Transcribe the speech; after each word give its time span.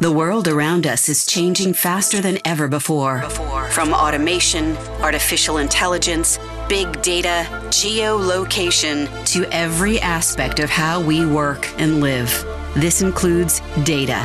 The 0.00 0.12
world 0.12 0.46
around 0.46 0.86
us 0.86 1.08
is 1.08 1.26
changing 1.26 1.72
faster 1.72 2.20
than 2.20 2.38
ever 2.44 2.68
before. 2.68 3.22
From 3.72 3.92
automation, 3.92 4.76
artificial 5.02 5.58
intelligence, 5.58 6.38
big 6.68 7.02
data, 7.02 7.48
geolocation, 7.70 9.08
to 9.32 9.44
every 9.52 9.98
aspect 9.98 10.60
of 10.60 10.70
how 10.70 11.00
we 11.00 11.26
work 11.26 11.68
and 11.80 12.00
live. 12.00 12.30
This 12.74 13.02
includes 13.02 13.60
data. 13.82 14.22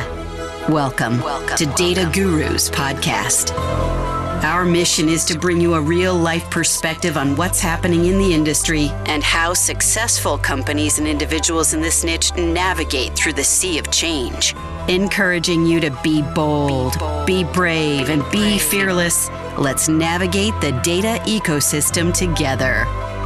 Welcome, 0.68 1.20
Welcome. 1.20 1.56
to 1.56 1.66
Data 1.74 2.08
Gurus 2.12 2.70
Podcast. 2.70 4.13
Our 4.44 4.66
mission 4.66 5.08
is 5.08 5.24
to 5.24 5.38
bring 5.38 5.58
you 5.58 5.72
a 5.72 5.80
real 5.80 6.14
life 6.14 6.50
perspective 6.50 7.16
on 7.16 7.34
what's 7.34 7.60
happening 7.60 8.04
in 8.04 8.18
the 8.18 8.34
industry 8.34 8.90
and 9.06 9.22
how 9.24 9.54
successful 9.54 10.36
companies 10.36 10.98
and 10.98 11.08
individuals 11.08 11.72
in 11.72 11.80
this 11.80 12.04
niche 12.04 12.30
navigate 12.36 13.14
through 13.14 13.32
the 13.32 13.42
sea 13.42 13.78
of 13.78 13.90
change 13.90 14.54
encouraging 14.86 15.64
you 15.64 15.80
to 15.80 15.90
be 16.02 16.20
bold, 16.34 16.92
be, 16.92 16.98
bold, 16.98 17.26
be 17.26 17.44
brave, 17.44 18.10
and 18.10 18.22
be 18.30 18.58
fearless. 18.58 19.30
Let's 19.56 19.88
navigate 19.88 20.52
the 20.60 20.72
data 20.82 21.22
ecosystem 21.24 22.12
together. 22.12 22.84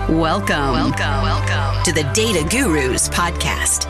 Welcome, 0.09 0.73
welcome, 0.73 1.23
welcome 1.23 1.83
to 1.83 1.93
the 1.93 2.09
Data 2.15 2.47
Gurus 2.49 3.09
podcast. 3.09 3.89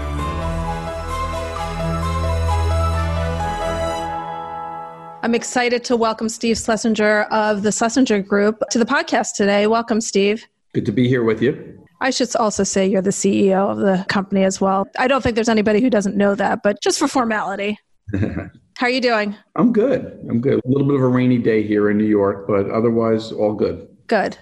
I'm 5.21 5.35
excited 5.35 5.83
to 5.85 5.97
welcome 5.97 6.29
Steve 6.29 6.57
Schlesinger 6.59 7.23
of 7.33 7.63
the 7.63 7.73
Schlesinger 7.73 8.23
Group 8.23 8.63
to 8.71 8.79
the 8.79 8.85
podcast 8.85 9.35
today. 9.35 9.67
Welcome, 9.67 10.01
Steve. 10.01 10.47
Good 10.75 10.87
to 10.87 10.93
be 10.93 11.09
here 11.09 11.25
with 11.25 11.43
you. 11.43 11.87
I 12.01 12.11
should 12.11 12.35
also 12.37 12.63
say 12.63 12.87
you're 12.87 13.03
the 13.03 13.11
CEO 13.11 13.69
of 13.69 13.79
the 13.79 14.05
company 14.09 14.45
as 14.45 14.61
well. 14.61 14.87
I 14.97 15.09
don't 15.09 15.21
think 15.21 15.35
there's 15.35 15.49
anybody 15.49 15.81
who 15.81 15.91
doesn't 15.91 16.17
know 16.17 16.37
that, 16.37 16.63
but 16.63 16.81
just 16.81 17.01
for 17.01 17.09
formality. 17.09 17.81
How 18.15 18.87
are 18.87 18.91
you 18.91 19.01
doing? 19.01 19.35
I'm 19.57 19.73
good. 19.73 20.25
I'm 20.31 20.41
good. 20.41 20.61
A 20.65 20.69
little 20.69 20.87
bit 20.87 20.95
of 20.95 21.03
a 21.03 21.09
rainy 21.09 21.39
day 21.39 21.67
here 21.67 21.91
in 21.91 21.99
New 21.99 22.05
York, 22.05 22.47
but 22.47 22.71
otherwise, 22.71 23.33
all 23.33 23.55
good. 23.55 23.89
Good. 24.09 24.39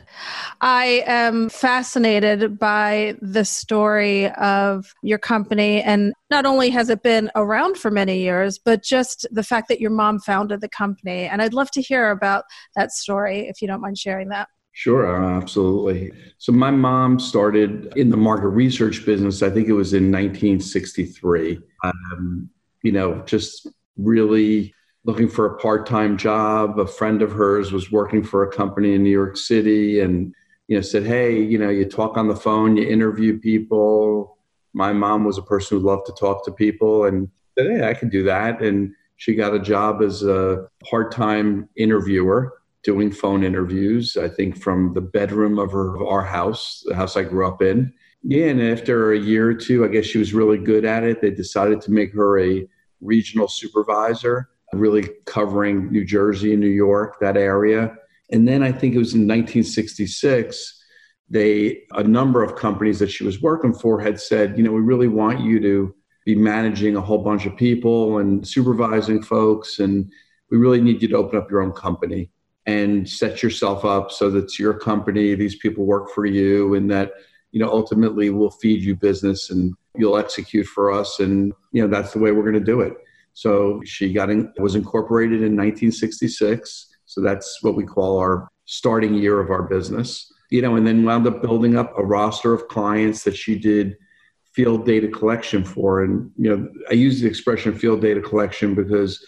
I 0.60 1.02
am 1.06 1.48
fascinated 1.48 2.56
by 2.56 3.16
the 3.20 3.44
story 3.44 4.30
of 4.30 4.94
your 5.02 5.18
company. 5.18 5.82
And 5.82 6.14
not 6.30 6.46
only 6.46 6.70
has 6.70 6.88
it 6.88 7.02
been 7.02 7.32
around 7.34 7.76
for 7.76 7.90
many 7.90 8.20
years, 8.20 8.58
but 8.58 8.84
just 8.84 9.26
the 9.32 9.42
fact 9.42 9.68
that 9.68 9.80
your 9.80 9.90
mom 9.90 10.20
founded 10.20 10.60
the 10.60 10.68
company. 10.68 11.24
And 11.24 11.42
I'd 11.42 11.52
love 11.52 11.72
to 11.72 11.82
hear 11.82 12.12
about 12.12 12.44
that 12.76 12.92
story 12.92 13.48
if 13.48 13.60
you 13.60 13.66
don't 13.66 13.80
mind 13.80 13.98
sharing 13.98 14.28
that. 14.28 14.48
Sure, 14.70 15.24
absolutely. 15.24 16.12
So 16.38 16.52
my 16.52 16.70
mom 16.70 17.18
started 17.18 17.92
in 17.96 18.10
the 18.10 18.16
market 18.16 18.48
research 18.48 19.04
business. 19.04 19.42
I 19.42 19.50
think 19.50 19.66
it 19.66 19.72
was 19.72 19.94
in 19.94 20.12
1963. 20.12 21.58
Um, 21.82 22.48
you 22.82 22.92
know, 22.92 23.20
just 23.26 23.66
really 23.96 24.75
looking 25.06 25.28
for 25.28 25.46
a 25.46 25.56
part-time 25.58 26.16
job. 26.16 26.78
A 26.78 26.86
friend 26.86 27.22
of 27.22 27.32
hers 27.32 27.72
was 27.72 27.92
working 27.92 28.22
for 28.22 28.42
a 28.42 28.52
company 28.52 28.94
in 28.94 29.02
New 29.02 29.10
York 29.10 29.36
City, 29.36 30.00
and 30.00 30.34
you 30.68 30.76
know 30.76 30.82
said, 30.82 31.04
"Hey, 31.04 31.40
you 31.40 31.58
know, 31.58 31.70
you 31.70 31.84
talk 31.84 32.16
on 32.16 32.28
the 32.28 32.36
phone, 32.36 32.76
you 32.76 32.86
interview 32.86 33.38
people." 33.38 34.36
My 34.74 34.92
mom 34.92 35.24
was 35.24 35.38
a 35.38 35.42
person 35.42 35.78
who 35.78 35.86
loved 35.86 36.06
to 36.06 36.12
talk 36.12 36.44
to 36.44 36.52
people, 36.52 37.04
and 37.04 37.28
said, 37.56 37.70
"Hey, 37.70 37.88
I 37.88 37.94
can 37.94 38.08
do 38.08 38.22
that." 38.24 38.60
And 38.60 38.92
she 39.16 39.34
got 39.34 39.54
a 39.54 39.58
job 39.58 40.02
as 40.02 40.22
a 40.22 40.68
part-time 40.90 41.68
interviewer 41.76 42.52
doing 42.82 43.10
phone 43.10 43.42
interviews, 43.42 44.16
I 44.16 44.28
think 44.28 44.56
from 44.56 44.92
the 44.94 45.00
bedroom 45.00 45.58
of, 45.58 45.72
her, 45.72 45.96
of 45.96 46.02
our 46.02 46.22
house, 46.22 46.84
the 46.86 46.94
house 46.94 47.16
I 47.16 47.24
grew 47.24 47.44
up 47.44 47.60
in. 47.60 47.92
Yeah, 48.22 48.46
and 48.46 48.62
after 48.62 49.12
a 49.12 49.18
year 49.18 49.48
or 49.48 49.54
two, 49.54 49.84
I 49.84 49.88
guess 49.88 50.04
she 50.04 50.18
was 50.18 50.32
really 50.32 50.58
good 50.58 50.84
at 50.84 51.02
it. 51.02 51.20
They 51.20 51.32
decided 51.32 51.80
to 51.80 51.90
make 51.90 52.14
her 52.14 52.38
a 52.38 52.64
regional 53.00 53.48
supervisor, 53.48 54.48
really 54.72 55.08
covering 55.26 55.90
New 55.90 56.04
Jersey 56.04 56.52
and 56.52 56.60
New 56.60 56.68
York, 56.68 57.18
that 57.20 57.36
area. 57.36 57.94
And 58.30 58.46
then 58.46 58.62
I 58.62 58.72
think 58.72 58.94
it 58.94 58.98
was 58.98 59.14
in 59.14 59.20
1966, 59.20 60.84
they 61.28 61.82
a 61.92 62.02
number 62.02 62.42
of 62.42 62.56
companies 62.56 62.98
that 62.98 63.10
she 63.10 63.24
was 63.24 63.40
working 63.40 63.74
for 63.74 64.00
had 64.00 64.20
said, 64.20 64.56
you 64.56 64.64
know, 64.64 64.72
we 64.72 64.80
really 64.80 65.08
want 65.08 65.40
you 65.40 65.60
to 65.60 65.94
be 66.24 66.34
managing 66.34 66.96
a 66.96 67.00
whole 67.00 67.22
bunch 67.22 67.46
of 67.46 67.56
people 67.56 68.18
and 68.18 68.46
supervising 68.46 69.22
folks 69.22 69.78
and 69.78 70.10
we 70.50 70.58
really 70.58 70.80
need 70.80 71.02
you 71.02 71.08
to 71.08 71.16
open 71.16 71.38
up 71.38 71.50
your 71.50 71.62
own 71.62 71.72
company 71.72 72.30
and 72.66 73.08
set 73.08 73.42
yourself 73.42 73.84
up 73.84 74.10
so 74.10 74.30
that 74.30 74.44
it's 74.44 74.58
your 74.58 74.74
company, 74.74 75.34
these 75.34 75.56
people 75.56 75.84
work 75.84 76.10
for 76.10 76.26
you, 76.26 76.74
and 76.74 76.90
that 76.90 77.12
you 77.52 77.60
know 77.60 77.70
ultimately 77.70 78.30
we'll 78.30 78.50
feed 78.50 78.82
you 78.82 78.94
business 78.94 79.50
and 79.50 79.74
you'll 79.96 80.18
execute 80.18 80.66
for 80.66 80.90
us, 80.90 81.20
and 81.20 81.52
you 81.72 81.82
know 81.82 81.88
that's 81.88 82.12
the 82.12 82.18
way 82.18 82.32
we're 82.32 82.42
going 82.42 82.54
to 82.54 82.60
do 82.60 82.80
it. 82.80 82.94
So 83.36 83.82
she 83.84 84.14
got 84.14 84.30
in, 84.30 84.50
was 84.56 84.76
incorporated 84.76 85.40
in 85.40 85.54
1966. 85.54 86.86
So 87.04 87.20
that's 87.20 87.62
what 87.62 87.76
we 87.76 87.84
call 87.84 88.18
our 88.18 88.48
starting 88.64 89.12
year 89.12 89.40
of 89.40 89.50
our 89.50 89.64
business. 89.64 90.32
You 90.50 90.62
know, 90.62 90.76
and 90.76 90.86
then 90.86 91.04
wound 91.04 91.26
up 91.26 91.42
building 91.42 91.76
up 91.76 91.92
a 91.98 92.02
roster 92.02 92.54
of 92.54 92.66
clients 92.68 93.24
that 93.24 93.36
she 93.36 93.58
did 93.58 93.98
field 94.54 94.86
data 94.86 95.06
collection 95.06 95.64
for. 95.64 96.02
And 96.02 96.30
you 96.38 96.56
know, 96.56 96.66
I 96.90 96.94
use 96.94 97.20
the 97.20 97.28
expression 97.28 97.76
field 97.76 98.00
data 98.00 98.22
collection 98.22 98.74
because 98.74 99.22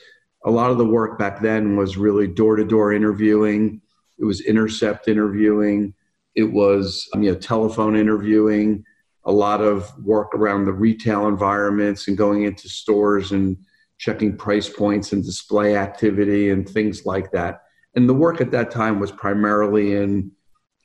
a 0.46 0.50
lot 0.50 0.70
of 0.70 0.78
the 0.78 0.86
work 0.86 1.18
back 1.18 1.42
then 1.42 1.76
was 1.76 1.98
really 1.98 2.28
door 2.28 2.56
to 2.56 2.64
door 2.64 2.94
interviewing. 2.94 3.82
It 4.18 4.24
was 4.24 4.40
intercept 4.40 5.06
interviewing. 5.06 5.92
It 6.34 6.50
was 6.50 7.06
you 7.14 7.30
know 7.30 7.34
telephone 7.34 7.94
interviewing. 7.94 8.84
A 9.26 9.32
lot 9.32 9.60
of 9.60 9.92
work 10.02 10.34
around 10.34 10.64
the 10.64 10.72
retail 10.72 11.28
environments 11.28 12.08
and 12.08 12.16
going 12.16 12.44
into 12.44 12.70
stores 12.70 13.32
and 13.32 13.58
checking 13.98 14.36
price 14.36 14.68
points 14.68 15.12
and 15.12 15.24
display 15.24 15.76
activity 15.76 16.50
and 16.50 16.68
things 16.68 17.04
like 17.04 17.30
that. 17.32 17.62
And 17.94 18.08
the 18.08 18.14
work 18.14 18.40
at 18.40 18.50
that 18.52 18.70
time 18.70 19.00
was 19.00 19.10
primarily 19.10 19.94
in 19.94 20.30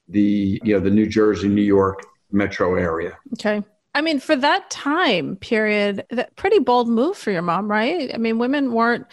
the 0.10 0.60
you 0.64 0.74
know 0.74 0.80
the 0.80 0.90
New 0.90 1.08
Jersey, 1.08 1.48
New 1.48 1.62
York 1.62 2.04
metro 2.32 2.76
area. 2.76 3.18
Okay. 3.34 3.64
I 3.96 4.02
mean, 4.02 4.20
for 4.20 4.36
that 4.36 4.70
time 4.72 5.36
period, 5.36 6.06
that 6.10 6.36
pretty 6.36 6.58
bold 6.60 6.90
move 6.90 7.16
for 7.16 7.30
your 7.30 7.44
mom, 7.44 7.70
right? 7.70 8.12
I 8.12 8.18
mean, 8.18 8.40
women 8.40 8.74
weren't 8.74 9.06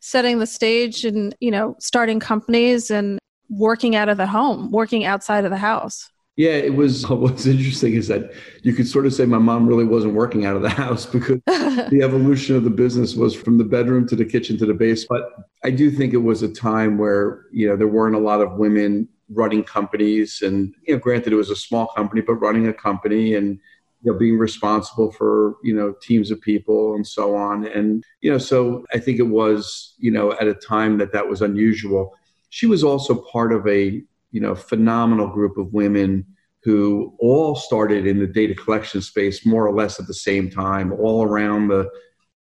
setting 0.00 0.38
the 0.38 0.46
stage 0.46 1.04
and 1.04 1.34
you 1.40 1.50
know 1.50 1.76
starting 1.78 2.20
companies 2.20 2.90
and 2.90 3.18
working 3.48 3.94
out 3.96 4.08
of 4.08 4.16
the 4.16 4.26
home 4.26 4.70
working 4.70 5.04
outside 5.04 5.44
of 5.44 5.50
the 5.50 5.56
house 5.56 6.10
yeah 6.40 6.52
it 6.52 6.74
was 6.74 7.06
what's 7.24 7.44
interesting 7.44 7.92
is 7.94 8.08
that 8.08 8.32
you 8.62 8.72
could 8.72 8.88
sort 8.88 9.04
of 9.04 9.12
say 9.12 9.26
my 9.26 9.38
mom 9.38 9.66
really 9.66 9.84
wasn't 9.84 10.14
working 10.14 10.46
out 10.46 10.56
of 10.56 10.62
the 10.62 10.70
house 10.84 11.04
because 11.04 11.40
the 11.46 12.00
evolution 12.02 12.56
of 12.56 12.64
the 12.64 12.70
business 12.70 13.14
was 13.14 13.34
from 13.34 13.58
the 13.58 13.64
bedroom 13.64 14.08
to 14.08 14.16
the 14.16 14.24
kitchen 14.24 14.56
to 14.56 14.64
the 14.64 14.74
base 14.74 15.04
but 15.04 15.22
i 15.64 15.70
do 15.70 15.90
think 15.90 16.14
it 16.14 16.24
was 16.30 16.42
a 16.42 16.52
time 16.52 16.96
where 16.96 17.42
you 17.52 17.68
know 17.68 17.76
there 17.76 17.88
weren't 17.88 18.16
a 18.16 18.24
lot 18.30 18.40
of 18.40 18.52
women 18.54 19.06
running 19.28 19.62
companies 19.62 20.40
and 20.42 20.74
you 20.86 20.94
know 20.94 21.00
granted 21.00 21.32
it 21.32 21.36
was 21.36 21.50
a 21.50 21.56
small 21.56 21.88
company 21.88 22.22
but 22.22 22.34
running 22.34 22.66
a 22.68 22.72
company 22.72 23.34
and 23.34 23.60
you 24.02 24.10
know, 24.10 24.18
being 24.18 24.38
responsible 24.38 25.12
for, 25.12 25.56
you 25.62 25.74
know, 25.74 25.94
teams 26.00 26.30
of 26.30 26.40
people 26.40 26.94
and 26.94 27.06
so 27.06 27.36
on. 27.36 27.66
And, 27.66 28.02
you 28.22 28.32
know, 28.32 28.38
so 28.38 28.82
I 28.94 28.98
think 28.98 29.18
it 29.18 29.28
was, 29.28 29.94
you 29.98 30.10
know, 30.10 30.32
at 30.32 30.48
a 30.48 30.54
time 30.54 30.96
that 30.98 31.12
that 31.12 31.28
was 31.28 31.42
unusual. 31.42 32.14
She 32.48 32.66
was 32.66 32.82
also 32.82 33.14
part 33.30 33.52
of 33.52 33.66
a, 33.68 34.02
you 34.30 34.40
know, 34.40 34.54
phenomenal 34.54 35.28
group 35.28 35.58
of 35.58 35.72
women 35.72 36.26
who 36.62 37.14
all 37.18 37.54
started 37.54 38.06
in 38.06 38.18
the 38.18 38.26
data 38.26 38.54
collection 38.54 39.00
space 39.00 39.46
more 39.46 39.66
or 39.66 39.74
less 39.74 39.98
at 39.98 40.06
the 40.06 40.14
same 40.14 40.50
time, 40.50 40.92
all 40.92 41.24
around 41.24 41.68
the, 41.68 41.88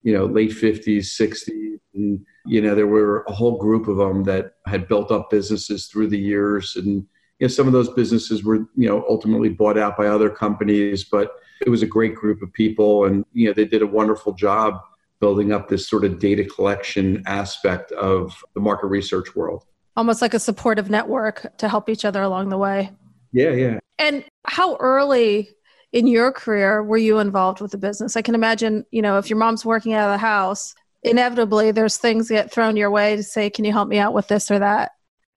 you 0.02 0.12
know, 0.12 0.24
late 0.24 0.50
50s, 0.50 0.98
60s. 0.98 1.78
And, 1.94 2.24
you 2.46 2.62
know, 2.62 2.74
there 2.74 2.86
were 2.86 3.24
a 3.28 3.32
whole 3.32 3.58
group 3.58 3.88
of 3.88 3.98
them 3.98 4.24
that 4.24 4.54
had 4.66 4.88
built 4.88 5.10
up 5.10 5.30
businesses 5.30 5.86
through 5.86 6.08
the 6.08 6.18
years. 6.18 6.76
And, 6.76 7.06
you 7.38 7.42
know, 7.42 7.48
some 7.48 7.66
of 7.66 7.74
those 7.74 7.90
businesses 7.90 8.42
were, 8.42 8.66
you 8.74 8.88
know, 8.88 9.04
ultimately 9.08 9.50
bought 9.50 9.78
out 9.78 9.96
by 9.96 10.06
other 10.06 10.30
companies, 10.30 11.04
but 11.04 11.36
it 11.64 11.70
was 11.70 11.82
a 11.82 11.86
great 11.86 12.14
group 12.14 12.42
of 12.42 12.52
people, 12.52 13.06
and 13.06 13.24
you 13.32 13.46
know 13.46 13.52
they 13.52 13.64
did 13.64 13.82
a 13.82 13.86
wonderful 13.86 14.32
job 14.32 14.80
building 15.20 15.52
up 15.52 15.68
this 15.68 15.88
sort 15.88 16.04
of 16.04 16.18
data 16.18 16.44
collection 16.44 17.22
aspect 17.26 17.90
of 17.92 18.44
the 18.54 18.60
market 18.60 18.88
research 18.88 19.34
world. 19.34 19.64
Almost 19.96 20.22
like 20.22 20.34
a 20.34 20.38
supportive 20.38 20.90
network 20.90 21.56
to 21.58 21.68
help 21.68 21.88
each 21.88 22.04
other 22.04 22.22
along 22.22 22.50
the 22.50 22.58
way. 22.58 22.92
Yeah, 23.32 23.50
yeah. 23.50 23.78
And 23.98 24.24
how 24.44 24.76
early 24.76 25.50
in 25.92 26.06
your 26.06 26.32
career 26.32 26.82
were 26.82 26.98
you 26.98 27.18
involved 27.18 27.60
with 27.60 27.70
the 27.70 27.78
business? 27.78 28.16
I 28.16 28.22
can 28.22 28.34
imagine, 28.34 28.84
you 28.90 29.00
know, 29.00 29.18
if 29.18 29.30
your 29.30 29.38
mom's 29.38 29.64
working 29.64 29.94
out 29.94 30.08
of 30.08 30.14
the 30.14 30.18
house, 30.18 30.74
inevitably 31.02 31.70
there's 31.70 31.96
things 31.96 32.28
get 32.28 32.52
thrown 32.52 32.76
your 32.76 32.90
way 32.90 33.16
to 33.16 33.22
say, 33.22 33.48
can 33.48 33.64
you 33.64 33.72
help 33.72 33.88
me 33.88 33.98
out 33.98 34.12
with 34.12 34.28
this 34.28 34.50
or 34.50 34.58
that? 34.58 34.92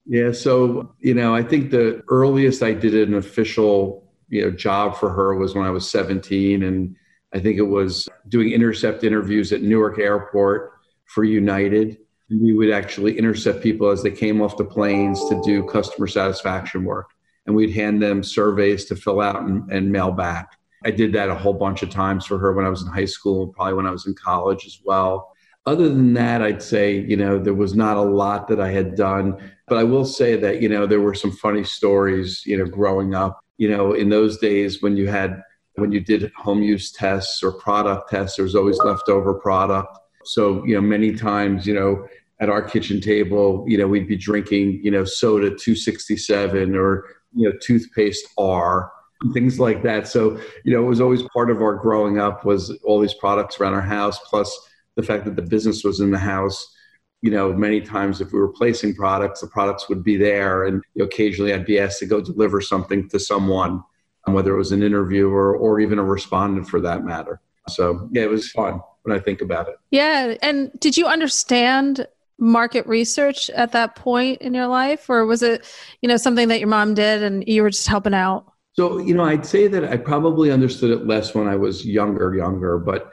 Yeah, 0.06 0.32
so, 0.32 0.94
you 1.00 1.14
know, 1.14 1.36
I 1.36 1.44
think 1.44 1.72
the 1.72 2.04
earliest 2.10 2.64
I 2.64 2.74
did 2.74 2.96
an 2.96 3.14
official 3.14 4.10
you 4.30 4.44
know 4.44 4.52
job 4.52 4.96
for 4.96 5.10
her 5.10 5.36
was 5.36 5.56
when 5.56 5.66
I 5.66 5.72
was 5.72 5.90
17, 5.90 6.64
and 6.64 6.96
I 7.34 7.40
think 7.40 7.58
it 7.58 7.64
was 7.64 8.08
doing 8.28 8.52
intercept 8.52 9.04
interviews 9.04 9.52
at 9.52 9.62
Newark 9.62 10.00
Airport 10.00 10.74
for 11.06 11.24
United. 11.24 11.98
We 12.30 12.54
would 12.54 12.70
actually 12.72 13.18
intercept 13.18 13.62
people 13.62 13.90
as 13.90 14.04
they 14.04 14.12
came 14.12 14.42
off 14.42 14.58
the 14.58 14.66
planes 14.66 15.20
to 15.30 15.42
do 15.44 15.64
customer 15.64 16.08
satisfaction 16.08 16.84
work, 16.84 17.10
and 17.46 17.56
we'd 17.56 17.74
hand 17.74 18.02
them 18.02 18.24
surveys 18.24 18.86
to 18.86 18.96
fill 18.96 19.22
out 19.22 19.42
and, 19.42 19.72
and 19.72 19.92
mail 19.92 20.12
back. 20.12 20.58
I 20.86 20.92
did 20.92 21.12
that 21.14 21.30
a 21.30 21.36
whole 21.36 21.54
bunch 21.54 21.81
of 21.84 21.90
times 21.90 22.26
for 22.26 22.38
her 22.38 22.54
when 22.54 22.66
I 22.66 22.70
was 22.70 22.84
in 22.84 22.88
high 22.88 23.06
school, 23.06 23.48
probably 23.48 23.74
when 23.74 23.88
I 23.88 23.92
was 23.92 24.08
in 24.08 24.14
college 24.14 24.66
as 24.66 24.80
well. 24.86 25.34
other 25.66 25.90
than 25.90 26.14
that, 26.14 26.42
I'd 26.42 26.64
say, 26.64 27.00
you 27.00 27.18
know, 27.18 27.38
there 27.38 27.54
was 27.54 27.76
not 27.76 27.98
a 27.98 28.02
lot 28.02 28.48
that 28.48 28.60
I 28.60 28.72
had 28.72 28.96
done. 28.96 29.38
But 29.68 29.78
I 29.78 29.84
will 29.84 30.06
say 30.06 30.36
that, 30.38 30.62
you 30.62 30.70
know, 30.70 30.88
there 30.88 31.02
were 31.02 31.14
some 31.14 31.32
funny 31.32 31.64
stories, 31.64 32.44
you 32.46 32.58
know, 32.58 32.66
growing 32.66 33.14
up. 33.14 33.40
You 33.58 33.70
know, 33.70 33.94
in 33.94 34.10
those 34.10 34.38
days 34.40 34.82
when 34.82 34.96
you 34.96 35.08
had, 35.08 35.42
when 35.75 35.92
you 35.92 36.00
did 36.00 36.32
home 36.36 36.64
use 36.64 36.92
tests 36.92 37.44
or 37.44 37.52
product 37.52 38.10
tests, 38.10 38.38
there 38.38 38.46
was 38.46 38.56
always 38.56 38.78
leftover 38.80 39.34
product. 39.36 39.98
So, 40.24 40.66
you 40.66 40.75
know, 40.75 40.82
many 40.82 41.14
times, 41.14 41.68
you 41.68 41.74
know, 41.74 42.08
at 42.39 42.50
our 42.50 42.62
kitchen 42.62 43.01
table, 43.01 43.65
you 43.68 43.77
know, 43.77 43.88
we'd 43.88 44.07
be 44.07 44.15
drinking, 44.15 44.80
you 44.83 44.91
know, 44.91 45.03
soda 45.03 45.50
267 45.50 46.75
or, 46.75 47.06
you 47.33 47.50
know, 47.50 47.56
toothpaste 47.62 48.27
R 48.38 48.91
things 49.33 49.59
like 49.59 49.83
that. 49.83 50.07
So, 50.07 50.39
you 50.63 50.74
know, 50.74 50.83
it 50.83 50.88
was 50.88 51.01
always 51.01 51.21
part 51.33 51.51
of 51.51 51.62
our 51.62 51.75
growing 51.75 52.19
up 52.19 52.45
was 52.45 52.71
all 52.83 53.00
these 53.00 53.13
products 53.13 53.59
around 53.59 53.74
our 53.74 53.81
house, 53.81 54.19
plus 54.19 54.57
the 54.95 55.03
fact 55.03 55.25
that 55.25 55.36
the 55.36 55.41
business 55.41 55.83
was 55.83 56.00
in 56.00 56.12
the 56.12 56.18
house. 56.18 56.75
You 57.21 57.31
know, 57.31 57.51
many 57.51 57.81
times 57.81 58.21
if 58.21 58.31
we 58.31 58.39
were 58.39 58.53
placing 58.53 58.95
products, 58.95 59.41
the 59.41 59.47
products 59.47 59.89
would 59.89 60.03
be 60.03 60.15
there, 60.15 60.63
and 60.63 60.81
you 60.94 61.03
know, 61.03 61.06
occasionally 61.06 61.53
I'd 61.53 61.65
be 61.65 61.80
asked 61.80 62.00
to 62.00 62.06
go 62.06 62.21
deliver 62.21 62.62
something 62.62 63.09
to 63.09 63.19
someone, 63.19 63.83
um, 64.25 64.33
whether 64.33 64.53
it 64.53 64.57
was 64.57 64.71
an 64.71 64.83
interview 64.83 65.27
or, 65.30 65.56
or 65.56 65.81
even 65.81 66.00
a 66.00 66.03
respondent 66.03 66.69
for 66.69 66.80
that 66.80 67.03
matter. 67.03 67.41
So, 67.68 68.07
yeah, 68.13 68.24
it 68.24 68.30
was 68.30 68.50
fun 68.50 68.80
when 69.03 69.18
I 69.18 69.19
think 69.21 69.41
about 69.41 69.68
it. 69.68 69.75
Yeah. 69.91 70.36
And 70.41 70.71
did 70.80 70.95
you 70.95 71.07
understand 71.07 72.07
market 72.39 72.88
research 72.88 73.50
at 73.51 73.71
that 73.74 73.95
point 73.95 74.41
in 74.41 74.53
your 74.53 74.68
life? 74.68 75.09
Or 75.09 75.25
was 75.25 75.44
it 75.44 75.65
you 76.01 76.09
know 76.09 76.18
something 76.18 76.47
that 76.47 76.59
your 76.59 76.69
mom 76.69 76.94
did 76.94 77.21
and 77.24 77.47
you 77.47 77.62
were 77.62 77.69
just 77.69 77.88
helping 77.88 78.13
out? 78.13 78.45
So 78.74 78.97
you 79.00 79.13
know 79.13 79.25
i'd 79.25 79.45
say 79.45 79.68
that 79.68 79.83
i 79.83 79.97
probably 79.97 80.51
understood 80.51 80.91
it 80.91 81.06
less 81.06 81.36
when 81.36 81.47
i 81.47 81.56
was 81.56 81.86
younger 81.86 82.33
younger 82.33 82.77
but 82.77 83.12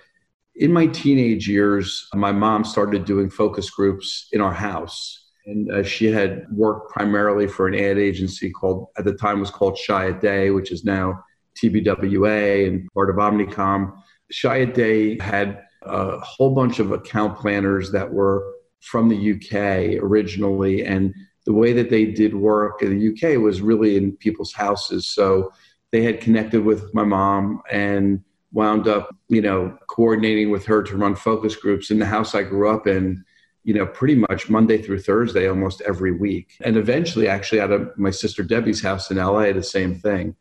in 0.56 0.72
my 0.72 0.86
teenage 0.86 1.48
years 1.48 2.08
my 2.14 2.32
mom 2.32 2.64
started 2.64 3.04
doing 3.04 3.30
focus 3.30 3.70
groups 3.70 4.28
in 4.32 4.40
our 4.40 4.52
house. 4.52 5.24
And 5.46 5.70
uh, 5.70 5.84
she 5.84 6.06
had 6.06 6.44
worked 6.50 6.90
primarily 6.90 7.46
for 7.46 7.68
an 7.68 7.74
ad 7.74 7.98
agency 7.98 8.50
called 8.50 8.88
at 8.98 9.04
the 9.04 9.12
time 9.12 9.38
was 9.38 9.50
called 9.50 9.78
Chiat 9.86 10.20
Day 10.20 10.50
which 10.50 10.72
is 10.72 10.84
now 10.84 11.22
tbwa 11.60 12.66
and 12.66 12.88
part 12.92 13.10
of 13.10 13.16
omnicom. 13.16 13.92
Chiat 14.32 14.74
Day 14.74 15.18
had 15.20 15.62
a 15.82 16.18
whole 16.18 16.54
bunch 16.54 16.80
of 16.80 16.90
account 16.90 17.38
planners 17.38 17.92
that 17.92 18.12
were 18.12 18.55
from 18.80 19.08
the 19.08 19.32
UK 19.34 20.02
originally. 20.02 20.84
And 20.84 21.14
the 21.44 21.52
way 21.52 21.72
that 21.72 21.90
they 21.90 22.06
did 22.06 22.34
work 22.34 22.82
in 22.82 22.98
the 22.98 23.08
UK 23.12 23.40
was 23.40 23.60
really 23.62 23.96
in 23.96 24.16
people's 24.16 24.52
houses. 24.52 25.08
So 25.08 25.52
they 25.92 26.02
had 26.02 26.20
connected 26.20 26.64
with 26.64 26.92
my 26.92 27.04
mom 27.04 27.62
and 27.70 28.22
wound 28.52 28.88
up, 28.88 29.14
you 29.28 29.40
know, 29.40 29.76
coordinating 29.88 30.50
with 30.50 30.64
her 30.66 30.82
to 30.82 30.96
run 30.96 31.14
focus 31.14 31.56
groups 31.56 31.90
in 31.90 31.98
the 31.98 32.06
house 32.06 32.34
I 32.34 32.42
grew 32.42 32.68
up 32.68 32.86
in, 32.86 33.24
you 33.64 33.74
know, 33.74 33.86
pretty 33.86 34.14
much 34.14 34.48
Monday 34.48 34.80
through 34.80 35.00
Thursday, 35.00 35.48
almost 35.48 35.82
every 35.82 36.12
week. 36.12 36.56
And 36.62 36.76
eventually, 36.76 37.28
actually, 37.28 37.60
out 37.60 37.72
of 37.72 37.96
my 37.96 38.10
sister 38.10 38.42
Debbie's 38.42 38.82
house 38.82 39.10
in 39.10 39.16
LA, 39.16 39.52
the 39.52 39.62
same 39.62 39.94
thing. 39.94 40.34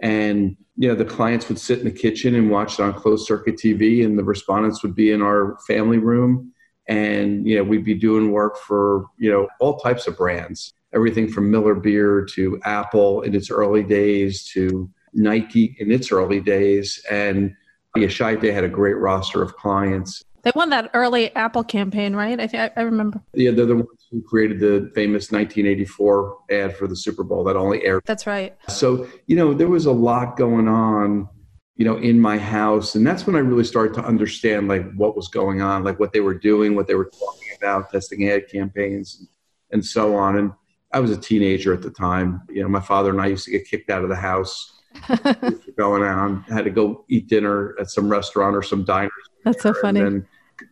And, 0.00 0.56
you 0.76 0.88
know, 0.88 0.94
the 0.94 1.04
clients 1.04 1.48
would 1.48 1.58
sit 1.58 1.78
in 1.78 1.84
the 1.84 1.92
kitchen 1.92 2.34
and 2.34 2.50
watch 2.50 2.74
it 2.74 2.82
on 2.82 2.94
closed 2.94 3.26
circuit 3.26 3.56
TV, 3.56 4.04
and 4.04 4.18
the 4.18 4.24
respondents 4.24 4.82
would 4.82 4.94
be 4.94 5.12
in 5.12 5.22
our 5.22 5.58
family 5.66 5.98
room 5.98 6.51
and 6.88 7.46
you 7.46 7.56
know 7.56 7.62
we'd 7.62 7.84
be 7.84 7.94
doing 7.94 8.32
work 8.32 8.56
for 8.58 9.06
you 9.18 9.30
know 9.30 9.48
all 9.60 9.78
types 9.78 10.06
of 10.06 10.16
brands 10.16 10.74
everything 10.92 11.30
from 11.30 11.50
miller 11.50 11.74
beer 11.74 12.24
to 12.24 12.60
apple 12.64 13.22
in 13.22 13.34
its 13.34 13.50
early 13.50 13.82
days 13.82 14.44
to 14.44 14.90
nike 15.14 15.76
in 15.78 15.92
its 15.92 16.10
early 16.10 16.40
days 16.40 17.04
and 17.10 17.54
yeah, 17.96 18.34
Day 18.36 18.52
had 18.52 18.64
a 18.64 18.68
great 18.68 18.96
roster 18.96 19.42
of 19.42 19.54
clients. 19.56 20.24
They 20.42 20.52
won 20.54 20.70
that 20.70 20.90
early 20.94 21.34
Apple 21.36 21.62
campaign, 21.62 22.16
right? 22.16 22.40
I 22.40 22.46
think 22.46 22.72
I, 22.76 22.80
I 22.80 22.84
remember. 22.84 23.22
Yeah, 23.34 23.52
they're 23.52 23.66
the 23.66 23.76
ones 23.76 24.06
who 24.10 24.22
created 24.22 24.58
the 24.58 24.90
famous 24.94 25.30
1984 25.30 26.38
ad 26.50 26.76
for 26.76 26.88
the 26.88 26.96
Super 26.96 27.22
Bowl 27.22 27.44
that 27.44 27.54
only 27.54 27.84
aired. 27.84 28.02
That's 28.06 28.26
right. 28.26 28.56
So, 28.68 29.06
you 29.26 29.36
know, 29.36 29.54
there 29.54 29.68
was 29.68 29.86
a 29.86 29.92
lot 29.92 30.36
going 30.36 30.66
on 30.66 31.28
you 31.76 31.84
know, 31.84 31.96
in 31.96 32.20
my 32.20 32.38
house. 32.38 32.94
And 32.94 33.06
that's 33.06 33.26
when 33.26 33.36
I 33.36 33.40
really 33.40 33.64
started 33.64 33.94
to 33.94 34.04
understand 34.04 34.68
like 34.68 34.92
what 34.94 35.16
was 35.16 35.28
going 35.28 35.62
on, 35.62 35.84
like 35.84 35.98
what 35.98 36.12
they 36.12 36.20
were 36.20 36.34
doing, 36.34 36.74
what 36.74 36.86
they 36.86 36.94
were 36.94 37.10
talking 37.10 37.48
about, 37.56 37.90
testing 37.90 38.28
ad 38.28 38.48
campaigns 38.48 39.26
and 39.70 39.84
so 39.84 40.14
on. 40.16 40.36
And 40.36 40.52
I 40.92 41.00
was 41.00 41.10
a 41.10 41.16
teenager 41.16 41.72
at 41.72 41.82
the 41.82 41.90
time. 41.90 42.42
You 42.50 42.62
know, 42.62 42.68
my 42.68 42.80
father 42.80 43.10
and 43.10 43.20
I 43.20 43.26
used 43.26 43.46
to 43.46 43.50
get 43.50 43.66
kicked 43.66 43.90
out 43.90 44.02
of 44.02 44.10
the 44.10 44.16
house 44.16 44.82
going 45.78 46.02
on. 46.02 46.44
I 46.50 46.54
had 46.54 46.64
to 46.64 46.70
go 46.70 47.04
eat 47.08 47.28
dinner 47.28 47.74
at 47.80 47.90
some 47.90 48.08
restaurant 48.08 48.54
or 48.54 48.62
some 48.62 48.84
diner. 48.84 49.10
That's 49.44 49.62
so 49.62 49.72
funny. 49.72 50.00
And 50.00 50.26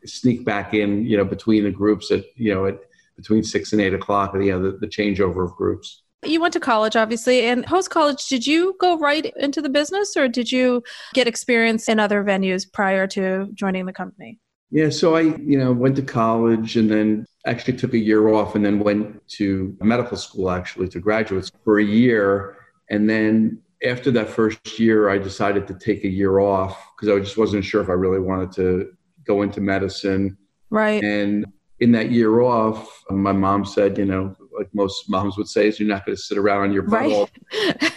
sneak 0.05 0.45
back 0.45 0.75
in, 0.75 1.07
you 1.07 1.17
know, 1.17 1.25
between 1.25 1.65
the 1.65 1.71
groups 1.71 2.11
at, 2.11 2.25
you 2.37 2.55
know, 2.55 2.67
at 2.67 2.79
between 3.17 3.43
six 3.43 3.73
and 3.73 3.81
eight 3.81 3.95
o'clock, 3.95 4.35
you 4.35 4.53
know, 4.53 4.63
the, 4.63 4.79
the 4.79 4.87
changeover 4.87 5.45
of 5.45 5.57
groups. 5.57 6.03
You 6.25 6.41
went 6.41 6.53
to 6.53 6.61
college, 6.61 6.97
obviously, 6.97 7.47
and 7.47 7.65
post 7.65 7.91
college, 7.91 8.29
did 8.29 8.47
you 8.47 8.77
go 8.79 8.99
right 8.99 9.33
into 9.37 9.63
the 9.63 9.71
business 9.71 10.17
or 10.17 10.29
did 10.29 10.53
you 10.53 10.83
get 11.15 11.27
experience 11.27 11.89
in 11.89 11.99
other 11.99 12.23
venues 12.23 12.71
prior 12.71 13.07
to 13.09 13.49
joining 13.55 13.87
the 13.87 13.93
company? 13.93 14.39
Yeah, 14.71 14.91
so 14.91 15.17
I, 15.17 15.23
you 15.23 15.59
know, 15.59 15.73
went 15.73 15.97
to 15.97 16.03
college 16.03 16.77
and 16.77 16.91
then 16.91 17.27
actually 17.47 17.77
took 17.77 17.95
a 17.95 17.99
year 17.99 18.29
off 18.29 18.55
and 18.55 18.65
then 18.65 18.79
went 18.79 19.27
to 19.29 19.77
medical 19.81 20.17
school 20.17 20.51
actually 20.51 20.89
to 20.89 21.01
graduate 21.01 21.51
for 21.65 21.81
a 21.81 21.85
year. 21.85 22.57
And 22.89 23.09
then 23.09 23.61
after 23.85 24.11
that 24.13 24.29
first 24.29 24.79
year, 24.79 25.09
I 25.09 25.19
decided 25.19 25.67
to 25.69 25.75
take 25.75 26.05
a 26.05 26.09
year 26.09 26.39
off 26.39 26.87
because 26.95 27.15
I 27.15 27.19
just 27.19 27.37
wasn't 27.37 27.65
sure 27.65 27.83
if 27.83 27.89
I 27.89 27.95
really 27.95 28.21
wanted 28.21 28.53
to 28.53 28.93
go 29.25 29.43
into 29.43 29.61
medicine. 29.61 30.37
Right. 30.69 31.03
And 31.03 31.47
in 31.81 31.93
that 31.93 32.11
year 32.11 32.41
off, 32.41 33.03
my 33.11 33.33
mom 33.33 33.65
said, 33.65 33.99
you 33.99 34.05
know, 34.05 34.37
like 34.61 34.69
most 34.75 35.09
moms 35.09 35.39
would 35.39 35.49
say, 35.49 35.69
is 35.69 35.81
you're 35.81 35.89
not 35.89 36.05
going 36.05 36.15
to 36.15 36.23
sit 36.23 36.37
around 36.37 36.65
on 36.65 36.73
your 36.73 36.83
butt 36.83 37.01
right. 37.01 37.13
all 37.13 37.29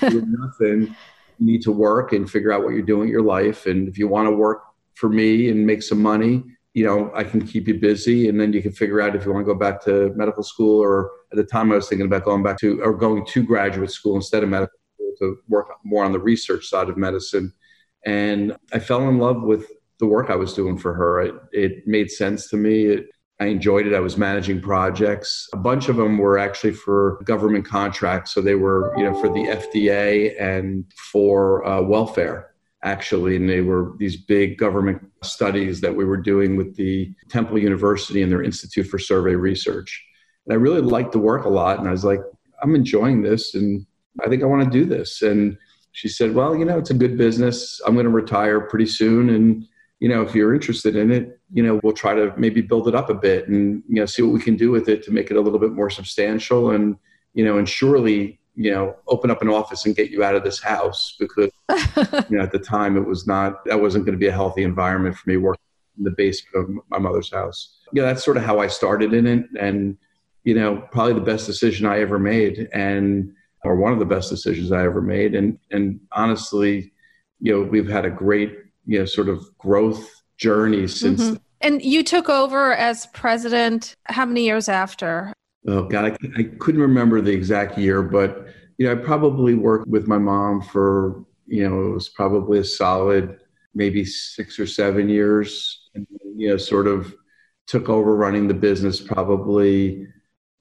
doing 0.10 0.33
nothing. 0.39 0.95
You 1.39 1.45
need 1.45 1.62
to 1.63 1.74
work 1.74 2.13
and 2.13 2.30
figure 2.30 2.54
out 2.54 2.63
what 2.63 2.69
you're 2.69 2.81
doing 2.81 3.10
in 3.10 3.12
your 3.12 3.21
life. 3.21 3.65
And 3.65 3.89
if 3.89 3.98
you 3.98 4.07
want 4.07 4.30
to 4.30 4.36
work 4.36 4.63
for 4.94 5.10
me 5.10 5.50
and 5.50 5.68
make 5.68 5.83
some 5.83 6.01
money, 6.01 6.42
you 6.74 6.86
know, 6.86 7.12
I 7.13 7.25
can 7.25 7.45
keep 7.45 7.68
you 7.68 7.80
busy. 7.80 8.30
And 8.30 8.39
then 8.39 8.54
you 8.54 8.62
can 8.62 8.71
figure 8.71 9.01
out 9.01 9.13
if 9.13 9.25
you 9.25 9.33
want 9.33 9.45
to 9.45 9.54
go 9.54 9.60
back 9.60 9.83
to 9.83 10.13
medical 10.15 10.42
school 10.42 10.80
or 10.80 11.12
at 11.31 11.36
the 11.36 11.44
time 11.44 11.71
I 11.71 11.75
was 11.75 11.89
thinking 11.89 12.07
about 12.07 12.24
going 12.24 12.44
back 12.44 12.57
to 12.60 12.81
or 12.81 12.94
going 12.94 13.25
to 13.25 13.44
graduate 13.44 13.92
school 13.92 14.16
instead 14.16 14.42
of 14.42 14.50
medical 14.50 14.80
school 14.95 15.12
to 15.19 15.38
work 15.50 15.68
more 15.83 16.06
on 16.06 16.13
the 16.13 16.19
research 16.19 16.68
side 16.68 16.88
of 16.88 16.95
medicine. 16.95 17.51
And 18.06 18.56
I 18.71 18.80
fell 18.80 19.09
in 19.09 19.18
love 19.18 19.44
with 19.44 19.68
the 20.00 20.06
work 20.06 20.30
I 20.30 20.36
was 20.36 20.54
doing 20.54 20.77
for 20.77 20.94
her. 20.94 21.21
It, 21.21 21.36
it 21.51 21.88
made 21.88 22.09
sense 22.09 22.48
to 22.50 22.57
me. 22.57 22.86
It, 22.86 23.09
I 23.44 23.48
enjoyed 23.48 23.86
it. 23.86 23.94
I 23.94 24.00
was 24.00 24.18
managing 24.18 24.62
projects. 24.62 25.50
A 25.52 25.57
bunch 25.57 25.90
of 25.90 25.97
them 25.97 26.18
were 26.18 26.38
actually 26.38 26.71
for 26.71 27.19
government 27.26 27.66
contracts. 27.66 28.33
So 28.33 28.40
they 28.40 28.56
were, 28.56 28.94
you 28.97 29.04
know, 29.04 29.19
for 29.19 29.28
the 29.28 29.45
FDA 29.47 30.42
and 30.42 30.85
for 31.12 31.66
uh, 31.68 31.81
welfare, 31.81 32.54
actually. 32.83 33.35
And 33.35 33.50
they 33.50 33.59
were 33.59 33.95
these 33.97 34.16
big 34.16 34.57
government 34.57 35.06
studies 35.23 35.81
that 35.81 35.94
we 35.94 36.06
were 36.06 36.16
doing 36.16 36.56
with 36.56 36.78
the 36.78 37.14
Temple 37.28 37.59
University 37.59 38.21
and 38.21 38.31
their 38.31 38.42
Institute 38.42 38.88
for 38.88 38.97
Survey 38.97 39.35
Research. 39.35 40.02
And 40.45 40.54
I 40.54 40.56
really 40.56 40.81
liked 40.81 41.12
the 41.12 41.19
work 41.19 41.44
a 41.44 41.50
lot. 41.50 41.80
And 41.80 41.88
I 41.88 41.92
was 41.92 42.06
like, 42.06 42.21
I'm 42.62 42.76
enjoying 42.76 43.23
this 43.23 43.56
and 43.56 43.85
I 44.23 44.30
think 44.30 44.42
I 44.42 44.45
want 44.45 44.64
to 44.64 44.69
do 44.69 44.85
this. 44.85 45.21
And 45.21 45.57
she 45.92 46.07
said, 46.07 46.33
Well, 46.33 46.56
you 46.56 46.64
know, 46.64 46.78
it's 46.78 46.92
a 46.92 46.95
good 46.95 47.18
business. 47.18 47.81
I'm 47.85 47.94
going 47.94 48.06
to 48.06 48.09
retire 48.09 48.62
pretty 48.62 48.85
soon. 48.85 49.30
And 49.30 49.68
you 50.04 50.10
know, 50.10 50.22
if 50.22 50.36
you're 50.36 50.54
interested 50.54 50.98
in 50.98 51.12
it, 51.12 51.40
you 51.54 51.64
know, 51.64 51.80
we'll 51.81 51.94
try 51.94 52.14
to 52.14 52.33
maybe 52.36 52.60
build 52.60 52.90
it 52.90 52.94
up 52.94 53.10
a 53.10 53.14
bit 53.14 53.48
and, 53.48 53.81
you 53.88 53.95
know, 53.95 54.06
see 54.06 54.22
what 54.22 54.33
we 54.33 54.42
can 54.42 54.57
do 54.57 54.69
with 54.69 54.90
it 54.90 55.02
to 55.02 55.12
make 55.12 55.31
it 55.31 55.38
a 55.38 55.40
little 55.40 55.60
bit 55.60 55.72
more 55.72 55.90
substantial 55.90 56.72
and, 56.72 56.98
you 57.33 57.45
know, 57.45 57.57
and 57.57 57.69
surely, 57.69 58.38
you 58.54 58.69
know, 58.69 58.98
open 59.07 59.31
up 59.31 59.42
an 59.42 59.48
office 59.48 59.86
and 59.86 59.95
get 59.95 60.10
you 60.10 60.22
out 60.22 60.36
of 60.36 60.44
this 60.44 60.62
house 60.62 61.16
because, 61.18 61.50
you 62.30 62.36
know, 62.38 62.44
at 62.44 62.52
the 62.52 62.60
time 62.60 62.98
it 62.98 63.07
was 63.07 63.26
not, 63.26 63.64
that 63.64 63.80
wasn't 63.80 64.04
going 64.04 64.12
to 64.12 64.19
be 64.19 64.28
a 64.28 64.31
healthy 64.33 64.64
environment 64.64 65.16
for 65.16 65.30
me 65.30 65.38
working 65.38 65.64
in 65.98 66.04
the 66.04 66.12
basement 66.12 66.54
of 66.54 66.83
my 66.90 67.00
mother's 67.00 67.31
house. 67.31 67.78
Yeah, 67.86 67.90
you 67.94 68.02
know, 68.02 68.07
that's 68.10 68.26
sort 68.26 68.36
of 68.36 68.44
how 68.44 68.60
I 68.60 68.68
started 68.68 69.14
in 69.14 69.26
it. 69.26 69.45
And, 69.57 69.95
you 70.44 70.54
know, 70.54 70.86
probably 70.92 71.14
the 71.14 71.22
best 71.22 71.45
decision 71.45 71.86
I 71.86 72.02
ever 72.02 72.19
made 72.19 72.68
and, 72.74 73.33
or 73.64 73.78
one 73.78 73.94
of 73.94 74.00
the 74.00 74.06
best 74.06 74.30
decisions 74.30 74.74
I 74.74 74.83
ever 74.83 75.02
made. 75.02 75.33
And, 75.33 75.57
and 75.72 76.02
honestly, 76.12 76.92
you 77.40 77.54
know, 77.54 77.62
we've 77.64 77.90
had 77.90 78.04
a 78.04 78.10
great 78.10 78.62
you 78.85 78.99
know 78.99 79.06
sort 79.06 79.30
of 79.30 79.45
growth 79.57 80.21
journey 80.37 80.87
since 80.87 81.21
mm-hmm. 81.21 81.35
and 81.61 81.81
you 81.81 82.04
took 82.04 82.30
over 82.30 82.73
as 82.73 83.06
president 83.07 83.95
how 84.06 84.25
many 84.25 84.44
years 84.44 84.68
after? 84.68 85.33
Oh 85.68 85.83
god 85.83 86.06
I, 86.06 86.18
I 86.37 86.44
couldn't 86.59 86.81
remember 86.81 87.21
the 87.21 87.31
exact 87.31 87.78
year 87.78 88.02
but 88.02 88.47
you 88.78 88.85
know 88.85 88.92
i 88.92 88.95
probably 88.95 89.56
worked 89.56 89.87
with 89.87 90.07
my 90.07 90.18
mom 90.18 90.61
for 90.61 91.23
you 91.47 91.68
know 91.68 91.87
it 91.87 91.94
was 91.94 92.09
probably 92.09 92.59
a 92.59 92.63
solid 92.63 93.40
maybe 93.73 94.04
six 94.04 94.59
or 94.59 94.68
seven 94.68 95.09
years 95.09 95.90
and 95.95 96.06
you 96.35 96.49
know 96.49 96.57
sort 96.57 96.87
of 96.87 97.16
took 97.68 97.90
over 97.90 98.16
running 98.16 98.47
the 98.47 98.54
business 98.54 98.99
probably 98.99 100.06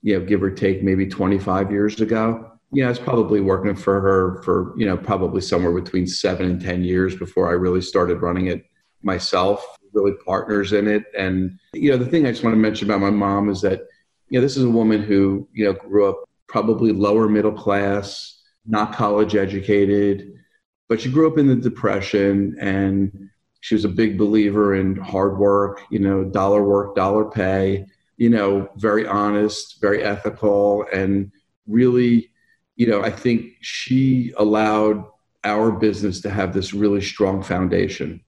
you 0.01 0.17
know 0.17 0.25
give 0.25 0.41
or 0.41 0.51
take 0.51 0.83
maybe 0.83 1.07
25 1.07 1.71
years 1.71 1.99
ago 1.99 2.51
yeah, 2.73 2.87
I 2.87 2.89
was 2.89 2.99
probably 2.99 3.39
working 3.39 3.75
for 3.75 4.01
her 4.01 4.41
for, 4.43 4.73
you 4.77 4.85
know, 4.85 4.97
probably 4.97 5.41
somewhere 5.41 5.79
between 5.79 6.07
seven 6.07 6.49
and 6.49 6.61
10 6.61 6.83
years 6.83 7.15
before 7.15 7.49
I 7.49 7.53
really 7.53 7.81
started 7.81 8.21
running 8.21 8.47
it 8.47 8.65
myself. 9.03 9.63
really 9.93 10.13
partners 10.25 10.73
in 10.73 10.87
it. 10.87 11.03
And, 11.15 11.59
you 11.73 11.91
know, 11.91 11.97
the 11.97 12.07
thing 12.07 12.25
I 12.25 12.31
just 12.31 12.43
want 12.43 12.55
to 12.55 12.59
mention 12.59 12.89
about 12.89 12.99
my 13.01 13.11
mom 13.11 13.49
is 13.49 13.61
that, 13.61 13.81
you 14.29 14.39
know, 14.39 14.41
this 14.41 14.57
is 14.57 14.63
a 14.63 14.69
woman 14.69 15.03
who, 15.03 15.47
you 15.53 15.65
know, 15.65 15.73
grew 15.73 16.09
up 16.09 16.23
probably 16.47 16.91
lower 16.91 17.29
middle 17.29 17.51
class, 17.51 18.41
not 18.65 18.95
college 18.95 19.35
educated, 19.35 20.33
but 20.89 20.99
she 20.99 21.11
grew 21.11 21.27
up 21.27 21.37
in 21.37 21.47
the 21.47 21.55
Depression 21.55 22.55
and 22.59 23.29
she 23.61 23.75
was 23.75 23.85
a 23.85 23.89
big 23.89 24.17
believer 24.17 24.73
in 24.73 24.95
hard 24.95 25.37
work, 25.37 25.81
you 25.91 25.99
know, 25.99 26.23
dollar 26.23 26.63
work, 26.63 26.95
dollar 26.95 27.25
pay, 27.25 27.85
you 28.17 28.29
know, 28.29 28.67
very 28.77 29.05
honest, 29.05 29.79
very 29.79 30.03
ethical, 30.03 30.85
and 30.91 31.31
really, 31.67 32.29
you 32.75 32.87
know, 32.87 33.03
I 33.03 33.11
think 33.11 33.53
she 33.61 34.33
allowed 34.37 35.05
our 35.43 35.71
business 35.71 36.21
to 36.21 36.29
have 36.29 36.53
this 36.53 36.73
really 36.73 37.01
strong 37.01 37.43
foundation. 37.43 38.21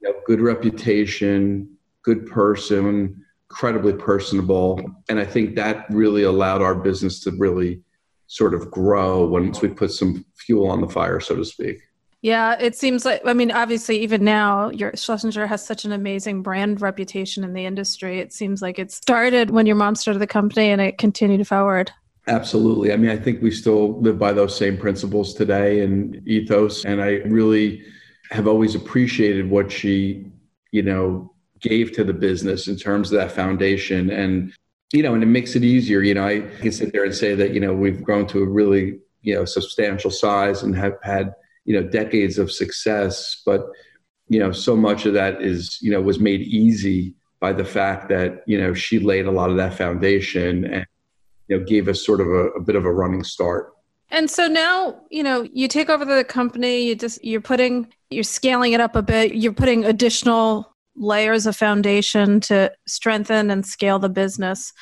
You 0.00 0.08
know, 0.08 0.20
good 0.26 0.40
reputation, 0.40 1.76
good 2.02 2.26
person, 2.26 3.24
incredibly 3.50 3.92
personable. 3.92 4.80
And 5.08 5.18
I 5.18 5.24
think 5.24 5.56
that 5.56 5.86
really 5.90 6.22
allowed 6.22 6.62
our 6.62 6.74
business 6.74 7.20
to 7.20 7.32
really 7.32 7.82
sort 8.28 8.54
of 8.54 8.70
grow 8.70 9.26
once 9.26 9.60
we 9.60 9.68
put 9.68 9.90
some 9.90 10.24
fuel 10.36 10.70
on 10.70 10.80
the 10.80 10.88
fire, 10.88 11.20
so 11.20 11.34
to 11.34 11.44
speak. 11.44 11.82
Yeah, 12.22 12.56
it 12.60 12.76
seems 12.76 13.06
like 13.06 13.22
I 13.24 13.32
mean, 13.32 13.50
obviously, 13.50 13.98
even 14.00 14.24
now, 14.24 14.68
your 14.70 14.94
Schlesinger 14.94 15.46
has 15.46 15.64
such 15.64 15.86
an 15.86 15.92
amazing 15.92 16.42
brand 16.42 16.82
reputation 16.82 17.44
in 17.44 17.54
the 17.54 17.64
industry. 17.64 18.20
It 18.20 18.32
seems 18.32 18.60
like 18.60 18.78
it 18.78 18.92
started 18.92 19.50
when 19.50 19.64
your 19.66 19.76
mom 19.76 19.94
started 19.94 20.18
the 20.18 20.26
company 20.26 20.68
and 20.68 20.82
it 20.82 20.98
continued 20.98 21.48
forward. 21.48 21.90
Absolutely. 22.30 22.92
I 22.92 22.96
mean, 22.96 23.10
I 23.10 23.16
think 23.16 23.42
we 23.42 23.50
still 23.50 24.00
live 24.00 24.16
by 24.16 24.32
those 24.32 24.56
same 24.56 24.78
principles 24.78 25.34
today 25.34 25.80
and 25.80 26.26
ethos. 26.28 26.84
And 26.84 27.02
I 27.02 27.14
really 27.26 27.82
have 28.30 28.46
always 28.46 28.76
appreciated 28.76 29.50
what 29.50 29.72
she, 29.72 30.26
you 30.70 30.82
know, 30.82 31.34
gave 31.58 31.90
to 31.96 32.04
the 32.04 32.12
business 32.12 32.68
in 32.68 32.76
terms 32.76 33.10
of 33.10 33.18
that 33.18 33.32
foundation. 33.32 34.10
And, 34.10 34.54
you 34.92 35.02
know, 35.02 35.12
and 35.14 35.24
it 35.24 35.26
makes 35.26 35.56
it 35.56 35.64
easier. 35.64 36.02
You 36.02 36.14
know, 36.14 36.24
I 36.24 36.42
can 36.60 36.70
sit 36.70 36.92
there 36.92 37.02
and 37.02 37.12
say 37.12 37.34
that, 37.34 37.52
you 37.52 37.58
know, 37.58 37.74
we've 37.74 38.00
grown 38.00 38.28
to 38.28 38.44
a 38.44 38.48
really, 38.48 39.00
you 39.22 39.34
know, 39.34 39.44
substantial 39.44 40.12
size 40.12 40.62
and 40.62 40.76
have 40.76 40.98
had, 41.02 41.32
you 41.64 41.74
know, 41.74 41.88
decades 41.88 42.38
of 42.38 42.52
success. 42.52 43.42
But, 43.44 43.66
you 44.28 44.38
know, 44.38 44.52
so 44.52 44.76
much 44.76 45.04
of 45.04 45.14
that 45.14 45.42
is, 45.42 45.78
you 45.82 45.90
know, 45.90 46.00
was 46.00 46.20
made 46.20 46.42
easy 46.42 47.14
by 47.40 47.54
the 47.54 47.64
fact 47.64 48.08
that, 48.10 48.44
you 48.46 48.56
know, 48.60 48.72
she 48.72 49.00
laid 49.00 49.26
a 49.26 49.32
lot 49.32 49.50
of 49.50 49.56
that 49.56 49.74
foundation 49.74 50.64
and, 50.64 50.86
you 51.50 51.58
know, 51.58 51.64
gave 51.64 51.88
us 51.88 52.06
sort 52.06 52.20
of 52.20 52.28
a, 52.28 52.48
a 52.50 52.60
bit 52.60 52.76
of 52.76 52.84
a 52.86 52.92
running 52.92 53.24
start. 53.24 53.72
And 54.10 54.30
so 54.30 54.46
now, 54.46 55.02
you 55.10 55.22
know, 55.22 55.46
you 55.52 55.68
take 55.68 55.90
over 55.90 56.04
the 56.04 56.24
company, 56.24 56.84
you 56.84 56.94
just 56.94 57.22
you're 57.24 57.40
putting 57.40 57.92
you're 58.08 58.24
scaling 58.24 58.72
it 58.72 58.80
up 58.80 58.96
a 58.96 59.02
bit, 59.02 59.34
you're 59.34 59.52
putting 59.52 59.84
additional 59.84 60.74
layers 60.96 61.46
of 61.46 61.56
foundation 61.56 62.40
to 62.40 62.72
strengthen 62.86 63.50
and 63.50 63.66
scale 63.66 63.98
the 63.98 64.08
business. 64.08 64.72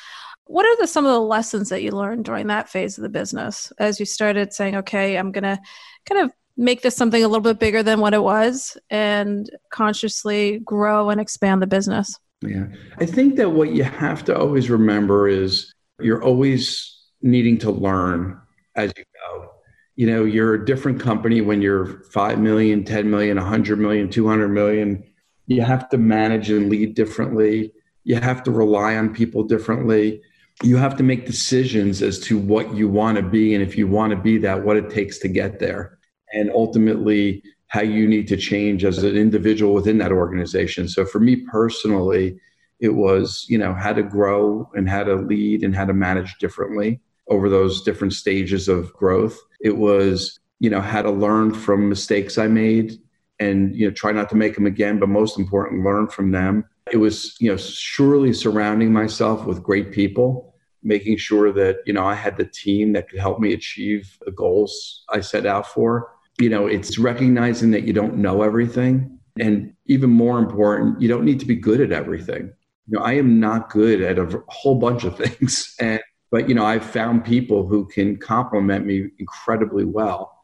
What 0.45 0.65
are 0.65 0.77
the, 0.77 0.87
some 0.87 1.05
of 1.05 1.11
the 1.11 1.19
lessons 1.19 1.69
that 1.69 1.83
you 1.83 1.91
learned 1.91 2.25
during 2.25 2.47
that 2.47 2.69
phase 2.69 2.97
of 2.97 3.03
the 3.03 3.09
business 3.09 3.71
as 3.77 3.99
you 3.99 4.05
started 4.05 4.51
saying, 4.51 4.75
okay, 4.77 5.15
I'm 5.15 5.31
going 5.31 5.43
to 5.43 5.59
kind 6.07 6.21
of 6.21 6.31
make 6.57 6.81
this 6.81 6.95
something 6.95 7.23
a 7.23 7.27
little 7.27 7.43
bit 7.43 7.59
bigger 7.59 7.83
than 7.83 7.99
what 7.99 8.15
it 8.15 8.23
was 8.23 8.75
and 8.89 9.47
consciously 9.71 10.59
grow 10.59 11.11
and 11.11 11.21
expand 11.21 11.61
the 11.61 11.67
business? 11.67 12.17
Yeah. 12.41 12.65
I 12.97 13.05
think 13.05 13.35
that 13.35 13.51
what 13.51 13.73
you 13.73 13.83
have 13.83 14.25
to 14.25 14.37
always 14.37 14.71
remember 14.71 15.27
is 15.27 15.71
you're 16.01 16.23
always 16.23 16.97
needing 17.21 17.57
to 17.59 17.71
learn 17.71 18.39
as 18.75 18.91
you 18.97 19.03
go. 19.03 19.49
You 19.95 20.07
know, 20.07 20.23
you're 20.23 20.53
a 20.53 20.65
different 20.65 21.01
company 21.01 21.41
when 21.41 21.61
you're 21.61 22.03
5 22.05 22.39
million, 22.39 22.83
10 22.85 23.09
million, 23.09 23.37
100 23.37 23.77
million, 23.77 24.09
200 24.09 24.47
million 24.47 25.03
you 25.49 25.63
have 25.63 25.89
to 25.89 25.97
manage 25.97 26.51
and 26.51 26.69
lead 26.69 26.93
differently. 26.93 27.73
You 28.03 28.17
have 28.17 28.43
to 28.43 28.51
rely 28.51 28.95
on 28.95 29.13
people 29.13 29.43
differently. 29.43 30.21
You 30.61 30.77
have 30.77 30.95
to 30.97 31.03
make 31.03 31.25
decisions 31.25 32.03
as 32.03 32.19
to 32.21 32.37
what 32.37 32.75
you 32.75 32.87
want 32.87 33.17
to 33.17 33.23
be. 33.23 33.55
And 33.55 33.63
if 33.63 33.75
you 33.75 33.87
want 33.87 34.11
to 34.11 34.15
be 34.15 34.37
that, 34.37 34.63
what 34.63 34.77
it 34.77 34.91
takes 34.91 35.17
to 35.19 35.27
get 35.27 35.57
there. 35.57 35.97
And 36.33 36.51
ultimately, 36.51 37.41
how 37.67 37.81
you 37.81 38.07
need 38.07 38.27
to 38.27 38.37
change 38.37 38.85
as 38.85 38.99
an 38.99 39.17
individual 39.17 39.73
within 39.73 39.97
that 39.97 40.11
organization. 40.11 40.87
So 40.87 41.03
for 41.03 41.19
me 41.19 41.37
personally, 41.37 42.39
it 42.79 42.95
was, 42.95 43.45
you 43.49 43.57
know, 43.57 43.73
how 43.73 43.93
to 43.93 44.03
grow 44.03 44.69
and 44.73 44.89
how 44.89 45.03
to 45.03 45.15
lead 45.15 45.63
and 45.63 45.75
how 45.75 45.85
to 45.85 45.93
manage 45.93 46.37
differently 46.39 46.99
over 47.29 47.49
those 47.49 47.81
different 47.83 48.13
stages 48.13 48.67
of 48.67 48.93
growth. 48.93 49.37
It 49.61 49.77
was, 49.77 50.39
you 50.59 50.69
know, 50.69 50.81
how 50.81 51.01
to 51.01 51.11
learn 51.11 51.53
from 51.53 51.89
mistakes 51.89 52.37
I 52.37 52.47
made 52.47 52.99
and 53.39 53.75
you 53.75 53.87
know 53.87 53.93
try 53.93 54.11
not 54.11 54.29
to 54.29 54.35
make 54.35 54.55
them 54.55 54.65
again 54.65 54.99
but 54.99 55.09
most 55.09 55.39
important 55.39 55.83
learn 55.83 56.07
from 56.07 56.31
them. 56.31 56.65
It 56.91 56.97
was 56.97 57.35
you 57.39 57.49
know 57.49 57.57
surely 57.57 58.33
surrounding 58.33 58.91
myself 58.91 59.45
with 59.45 59.63
great 59.63 59.91
people 59.91 60.53
making 60.81 61.17
sure 61.17 61.51
that 61.51 61.77
you 61.85 61.91
know 61.93 62.05
i 62.05 62.15
had 62.15 62.37
the 62.37 62.45
team 62.45 62.93
that 62.93 63.09
could 63.09 63.19
help 63.19 63.39
me 63.39 63.53
achieve 63.53 64.17
the 64.25 64.31
goals 64.31 65.03
i 65.09 65.19
set 65.19 65.45
out 65.45 65.67
for. 65.67 66.13
You 66.39 66.49
know 66.49 66.67
it's 66.67 66.97
recognizing 66.97 67.71
that 67.71 67.83
you 67.83 67.93
don't 67.93 68.17
know 68.17 68.43
everything 68.43 69.19
and 69.39 69.73
even 69.87 70.09
more 70.09 70.39
important 70.39 71.01
you 71.01 71.09
don't 71.09 71.25
need 71.25 71.39
to 71.41 71.45
be 71.45 71.55
good 71.55 71.81
at 71.81 71.91
everything 71.91 72.53
you 72.89 72.97
know 72.97 73.03
i 73.03 73.13
am 73.13 73.39
not 73.39 73.69
good 73.69 74.01
at 74.01 74.17
a 74.17 74.43
whole 74.47 74.75
bunch 74.75 75.03
of 75.03 75.15
things 75.23 75.75
and 75.79 76.01
but 76.31 76.49
you 76.49 76.55
know 76.55 76.65
i've 76.65 76.85
found 76.85 77.23
people 77.23 77.67
who 77.67 77.85
can 77.85 78.17
complement 78.17 78.85
me 78.85 79.09
incredibly 79.19 79.85
well 79.85 80.39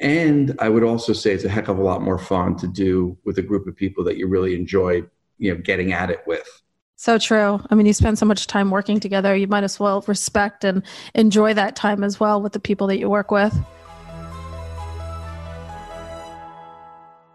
and 0.00 0.56
I 0.58 0.70
would 0.70 0.82
also 0.82 1.12
say 1.12 1.32
it's 1.32 1.44
a 1.44 1.48
heck 1.48 1.68
of 1.68 1.78
a 1.78 1.82
lot 1.82 2.00
more 2.00 2.18
fun 2.18 2.56
to 2.56 2.66
do 2.66 3.18
with 3.24 3.36
a 3.36 3.42
group 3.42 3.66
of 3.66 3.76
people 3.76 4.02
that 4.04 4.16
you 4.16 4.26
really 4.26 4.54
enjoy, 4.54 5.02
you 5.38 5.52
know, 5.52 5.60
getting 5.60 5.92
at 5.92 6.10
it 6.10 6.20
with. 6.26 6.48
So 6.96 7.18
true. 7.18 7.60
I 7.70 7.74
mean, 7.74 7.86
you 7.86 7.92
spend 7.92 8.18
so 8.18 8.26
much 8.26 8.46
time 8.46 8.70
working 8.70 8.98
together, 8.98 9.36
you 9.36 9.46
might 9.46 9.64
as 9.64 9.78
well 9.78 10.02
respect 10.06 10.64
and 10.64 10.82
enjoy 11.14 11.54
that 11.54 11.76
time 11.76 12.02
as 12.02 12.18
well 12.18 12.40
with 12.40 12.52
the 12.52 12.60
people 12.60 12.86
that 12.88 12.98
you 12.98 13.10
work 13.10 13.30
with. 13.30 13.54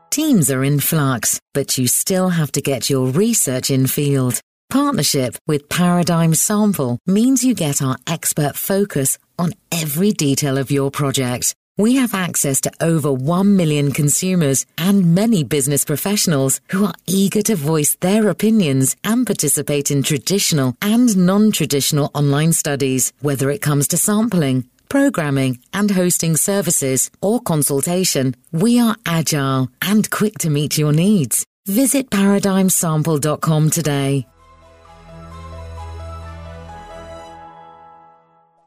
Teams 0.10 0.50
are 0.50 0.64
in 0.64 0.80
flux, 0.80 1.40
but 1.54 1.78
you 1.78 1.88
still 1.88 2.30
have 2.30 2.52
to 2.54 2.62
get 2.62 2.90
your 2.90 3.08
research 3.08 3.70
in 3.70 3.86
field. 3.86 4.40
Partnership 4.70 5.36
with 5.48 5.70
Paradigm 5.70 6.34
Sample 6.34 7.00
means 7.06 7.44
you 7.44 7.54
get 7.54 7.82
our 7.82 7.98
expert 8.08 8.56
focus 8.56 9.18
on 9.38 9.54
every 9.72 10.12
detail 10.12 10.58
of 10.58 10.72
your 10.72 10.92
project 10.92 11.56
we 11.78 11.96
have 11.96 12.14
access 12.14 12.62
to 12.62 12.72
over 12.80 13.12
1 13.12 13.58
million 13.58 13.92
consumers 13.92 14.66
and 14.78 15.14
many 15.14 15.44
business 15.44 15.84
professionals 15.84 16.62
who 16.70 16.86
are 16.86 16.94
eager 17.06 17.42
to 17.42 17.56
voice 17.56 17.96
their 17.96 18.30
opinions 18.30 18.96
and 19.04 19.26
participate 19.26 19.92
in 19.92 20.02
traditional 20.02 20.76
and 20.82 21.18
non-traditional 21.18 22.12
online 22.14 22.54
studies, 22.54 23.12
whether 23.20 23.50
it 23.50 23.62
comes 23.62 23.90
to 23.90 23.98
sampling, 23.98 24.64
programming 24.88 25.60
and 25.74 25.92
hosting 25.92 26.38
services 26.38 27.12
or 27.22 27.42
consultation. 27.42 28.36
We 28.54 28.80
are 28.80 28.96
agile 29.06 29.70
and 29.82 30.10
quick 30.10 30.38
to 30.40 30.50
meet 30.50 30.78
your 30.78 30.94
needs. 30.94 31.46
Visit 31.68 32.10
paradigmsample.com 32.10 33.70
today. 33.72 34.26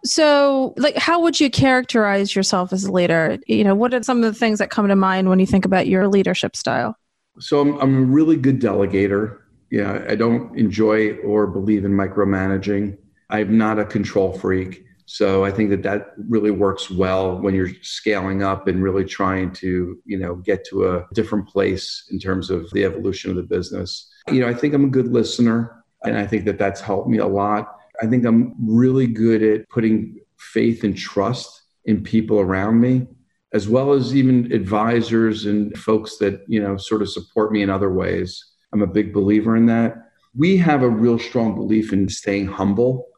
So, 0.04 0.74
like, 0.76 0.96
how 0.96 1.20
would 1.20 1.40
you 1.40 1.50
characterize 1.50 2.34
yourself 2.34 2.72
as 2.72 2.84
a 2.84 2.92
leader? 2.92 3.38
You 3.46 3.64
know, 3.64 3.74
what 3.74 3.92
are 3.92 4.02
some 4.02 4.22
of 4.22 4.32
the 4.32 4.38
things 4.38 4.58
that 4.58 4.70
come 4.70 4.88
to 4.88 4.96
mind 4.96 5.28
when 5.28 5.38
you 5.38 5.46
think 5.46 5.64
about 5.64 5.86
your 5.86 6.08
leadership 6.08 6.56
style? 6.56 6.96
So, 7.40 7.60
I'm, 7.60 7.78
I'm 7.80 7.96
a 7.96 8.06
really 8.06 8.36
good 8.36 8.60
delegator. 8.60 9.38
Yeah, 9.70 10.04
I 10.08 10.14
don't 10.14 10.56
enjoy 10.58 11.16
or 11.18 11.46
believe 11.46 11.84
in 11.84 11.92
micromanaging. 11.92 12.96
I'm 13.30 13.58
not 13.58 13.78
a 13.78 13.84
control 13.84 14.32
freak. 14.38 14.84
So 15.10 15.42
I 15.42 15.50
think 15.50 15.70
that 15.70 15.82
that 15.84 16.12
really 16.28 16.50
works 16.50 16.90
well 16.90 17.40
when 17.40 17.54
you're 17.54 17.70
scaling 17.80 18.42
up 18.42 18.68
and 18.68 18.82
really 18.82 19.06
trying 19.06 19.52
to, 19.54 19.98
you 20.04 20.18
know, 20.18 20.34
get 20.34 20.66
to 20.66 20.90
a 20.90 21.06
different 21.14 21.48
place 21.48 22.06
in 22.10 22.18
terms 22.18 22.50
of 22.50 22.70
the 22.72 22.84
evolution 22.84 23.30
of 23.30 23.36
the 23.36 23.42
business. 23.42 24.06
You 24.30 24.40
know, 24.40 24.48
I 24.48 24.52
think 24.52 24.74
I'm 24.74 24.84
a 24.84 24.88
good 24.88 25.08
listener 25.08 25.82
and 26.04 26.18
I 26.18 26.26
think 26.26 26.44
that 26.44 26.58
that's 26.58 26.82
helped 26.82 27.08
me 27.08 27.16
a 27.18 27.26
lot. 27.26 27.77
I 28.00 28.06
think 28.06 28.24
I'm 28.24 28.54
really 28.58 29.06
good 29.06 29.42
at 29.42 29.68
putting 29.68 30.20
faith 30.38 30.84
and 30.84 30.96
trust 30.96 31.62
in 31.84 32.02
people 32.02 32.38
around 32.38 32.80
me, 32.80 33.06
as 33.52 33.68
well 33.68 33.92
as 33.92 34.14
even 34.14 34.52
advisors 34.52 35.46
and 35.46 35.76
folks 35.76 36.18
that, 36.18 36.44
you 36.46 36.60
know, 36.62 36.76
sort 36.76 37.02
of 37.02 37.10
support 37.10 37.50
me 37.50 37.62
in 37.62 37.70
other 37.70 37.92
ways. 37.92 38.44
I'm 38.72 38.82
a 38.82 38.86
big 38.86 39.12
believer 39.12 39.56
in 39.56 39.66
that. 39.66 40.10
We 40.36 40.56
have 40.58 40.82
a 40.82 40.88
real 40.88 41.18
strong 41.18 41.54
belief 41.54 41.92
in 41.92 42.08
staying 42.08 42.46
humble. 42.46 43.08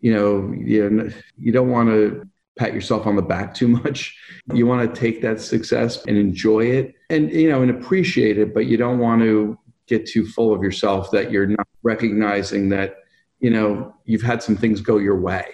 You 0.00 0.12
know, 0.12 0.54
you, 0.54 1.12
you 1.38 1.52
don't 1.52 1.70
want 1.70 1.88
to 1.88 2.28
pat 2.58 2.74
yourself 2.74 3.06
on 3.06 3.16
the 3.16 3.22
back 3.22 3.54
too 3.54 3.68
much. 3.68 4.18
You 4.52 4.66
want 4.66 4.92
to 4.92 5.00
take 5.00 5.22
that 5.22 5.40
success 5.40 6.04
and 6.06 6.16
enjoy 6.16 6.66
it 6.66 6.94
and, 7.10 7.30
you 7.30 7.48
know, 7.48 7.62
and 7.62 7.70
appreciate 7.70 8.38
it, 8.38 8.52
but 8.52 8.66
you 8.66 8.76
don't 8.76 8.98
want 8.98 9.22
to 9.22 9.58
get 9.86 10.06
too 10.06 10.26
full 10.26 10.52
of 10.52 10.62
yourself 10.62 11.10
that 11.12 11.30
you're 11.30 11.46
not 11.46 11.68
recognizing 11.82 12.68
that 12.70 12.96
you 13.40 13.50
know, 13.50 13.94
you've 14.04 14.22
had 14.22 14.42
some 14.42 14.56
things 14.56 14.80
go 14.80 14.98
your 14.98 15.20
way 15.20 15.46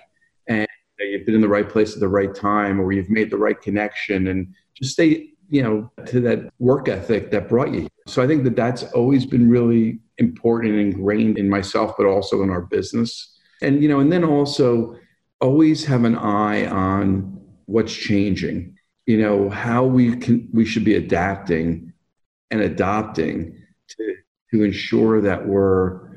and 0.47 0.67
you've 0.99 1.27
been 1.27 1.35
in 1.35 1.41
the 1.41 1.49
right 1.49 1.69
place 1.69 1.95
at 1.95 2.01
the 2.01 2.09
right 2.09 2.35
time 2.35 2.81
or 2.81 2.93
you've 2.93 3.11
made 3.11 3.31
the 3.31 3.37
right 3.37 3.61
connection 3.61 4.29
and 4.29 4.55
just 4.75 4.93
stay, 4.93 5.31
you 5.49 5.63
know, 5.63 5.91
to 6.07 6.21
that 6.21 6.51
work 6.59 6.89
ethic 6.89 7.31
that 7.31 7.49
brought 7.49 7.73
you. 7.73 7.89
So 8.07 8.23
I 8.23 8.27
think 8.27 8.45
that 8.45 8.57
that's 8.57 8.85
always 8.93 9.27
been 9.27 9.49
really 9.49 10.01
important 10.19 10.73
and 10.75 10.81
ingrained 10.81 11.39
in 11.39 11.49
myself, 11.49 11.95
but 11.97 12.07
also 12.07 12.43
in 12.43 12.51
our 12.51 12.63
business. 12.63 13.37
And, 13.61 13.83
you 13.83 13.89
know, 13.89 14.01
and 14.01 14.13
then 14.13 14.25
also 14.25 14.97
always 15.41 15.85
have 15.85 16.05
an 16.05 16.17
eye 16.17 16.67
on 16.67 17.41
what's 17.67 17.95
changing, 17.95 18.77
you 19.07 19.21
know, 19.21 19.51
how 19.51 19.85
we 19.85 20.17
can, 20.17 20.49
we 20.53 20.65
should 20.65 20.85
be 20.85 20.95
adapting 20.95 21.93
and 22.51 22.61
adopting 22.61 23.57
to, 23.89 24.15
to 24.53 24.63
ensure 24.63 25.21
that 25.21 25.47
we're 25.47 26.12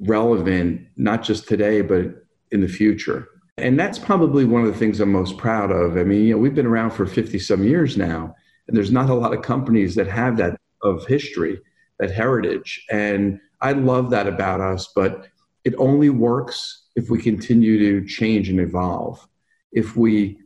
relevant, 0.00 0.86
not 0.96 1.22
just 1.22 1.48
today, 1.48 1.82
but 1.82 2.24
in 2.50 2.60
the 2.60 2.68
future. 2.68 3.28
And 3.58 3.78
that's 3.78 3.98
probably 3.98 4.44
one 4.44 4.62
of 4.62 4.72
the 4.72 4.78
things 4.78 5.00
I'm 5.00 5.12
most 5.12 5.36
proud 5.36 5.70
of. 5.70 5.96
I 5.96 6.04
mean, 6.04 6.24
you 6.24 6.34
know, 6.34 6.38
we've 6.38 6.54
been 6.54 6.66
around 6.66 6.92
for 6.92 7.06
50 7.06 7.38
some 7.38 7.62
years 7.64 7.96
now, 7.96 8.34
and 8.66 8.76
there's 8.76 8.90
not 8.90 9.10
a 9.10 9.14
lot 9.14 9.34
of 9.34 9.42
companies 9.42 9.94
that 9.96 10.06
have 10.08 10.36
that 10.38 10.58
of 10.82 11.06
history, 11.06 11.60
that 11.98 12.10
heritage. 12.10 12.84
And 12.90 13.38
I 13.60 13.72
love 13.72 14.10
that 14.10 14.26
about 14.26 14.60
us, 14.60 14.90
but 14.94 15.28
it 15.64 15.74
only 15.76 16.08
works 16.08 16.86
if 16.96 17.10
we 17.10 17.20
continue 17.20 17.78
to 17.78 18.06
change 18.08 18.48
and 18.48 18.60
evolve. 18.60 19.26
If 19.72 19.96
we 19.96 20.38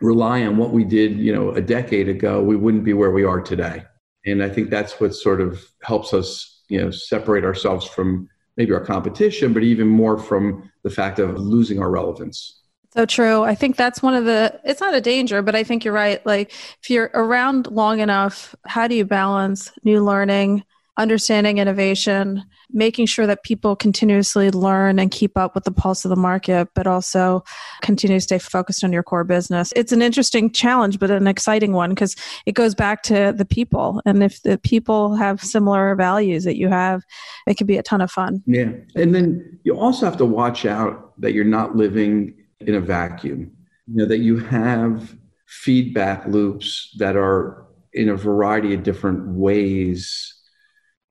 rely 0.00 0.46
on 0.46 0.56
what 0.56 0.70
we 0.70 0.84
did, 0.84 1.18
you 1.18 1.34
know, 1.34 1.50
a 1.50 1.60
decade 1.60 2.08
ago, 2.08 2.42
we 2.42 2.56
wouldn't 2.56 2.84
be 2.84 2.92
where 2.92 3.10
we 3.10 3.24
are 3.24 3.40
today. 3.40 3.84
And 4.24 4.42
I 4.42 4.48
think 4.48 4.70
that's 4.70 5.00
what 5.00 5.14
sort 5.14 5.40
of 5.40 5.64
helps 5.82 6.14
us, 6.14 6.62
you 6.68 6.80
know, 6.80 6.90
separate 6.90 7.44
ourselves 7.44 7.86
from 7.86 8.28
maybe 8.56 8.72
our 8.72 8.84
competition, 8.84 9.52
but 9.52 9.62
even 9.62 9.86
more 9.86 10.18
from 10.18 10.70
the 10.82 10.90
fact 10.90 11.18
of 11.18 11.38
losing 11.38 11.80
our 11.80 11.90
relevance. 11.90 12.60
So 12.94 13.04
true. 13.04 13.42
I 13.42 13.54
think 13.54 13.76
that's 13.76 14.02
one 14.02 14.14
of 14.14 14.24
the, 14.24 14.58
it's 14.64 14.80
not 14.80 14.94
a 14.94 15.00
danger, 15.00 15.42
but 15.42 15.54
I 15.54 15.64
think 15.64 15.84
you're 15.84 15.92
right. 15.92 16.24
Like, 16.24 16.52
if 16.82 16.88
you're 16.88 17.10
around 17.12 17.66
long 17.66 18.00
enough, 18.00 18.54
how 18.64 18.88
do 18.88 18.94
you 18.94 19.04
balance 19.04 19.70
new 19.84 20.02
learning, 20.02 20.64
understanding 20.98 21.58
innovation, 21.58 22.42
making 22.70 23.06
sure 23.06 23.26
that 23.26 23.42
people 23.42 23.76
continuously 23.76 24.50
learn 24.50 24.98
and 24.98 25.10
keep 25.10 25.36
up 25.36 25.54
with 25.54 25.64
the 25.64 25.70
pulse 25.70 26.04
of 26.04 26.08
the 26.08 26.16
market, 26.16 26.68
but 26.74 26.86
also 26.86 27.44
continue 27.82 28.16
to 28.16 28.20
stay 28.20 28.38
focused 28.38 28.82
on 28.82 28.92
your 28.92 29.02
core 29.02 29.24
business. 29.24 29.72
It's 29.76 29.92
an 29.92 30.02
interesting 30.02 30.50
challenge, 30.50 30.98
but 30.98 31.10
an 31.10 31.26
exciting 31.26 31.72
one 31.72 31.90
because 31.90 32.16
it 32.46 32.52
goes 32.52 32.74
back 32.74 33.02
to 33.04 33.34
the 33.36 33.44
people. 33.44 34.00
And 34.06 34.22
if 34.22 34.42
the 34.42 34.58
people 34.58 35.16
have 35.16 35.42
similar 35.42 35.94
values 35.94 36.44
that 36.44 36.56
you 36.56 36.68
have, 36.68 37.02
it 37.46 37.56
can 37.56 37.66
be 37.66 37.76
a 37.76 37.82
ton 37.82 38.00
of 38.00 38.10
fun. 38.10 38.42
Yeah. 38.46 38.72
And 38.94 39.14
then 39.14 39.58
you 39.64 39.78
also 39.78 40.06
have 40.06 40.16
to 40.18 40.24
watch 40.24 40.64
out 40.64 41.20
that 41.20 41.32
you're 41.32 41.44
not 41.44 41.76
living 41.76 42.34
in 42.60 42.74
a 42.74 42.80
vacuum, 42.80 43.50
you 43.86 43.96
know, 43.96 44.06
that 44.06 44.18
you 44.18 44.38
have 44.38 45.16
feedback 45.46 46.26
loops 46.26 46.94
that 46.98 47.16
are 47.16 47.66
in 47.92 48.08
a 48.08 48.16
variety 48.16 48.74
of 48.74 48.82
different 48.82 49.26
ways 49.28 50.35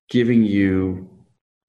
giving 0.10 0.44
you 0.44 1.10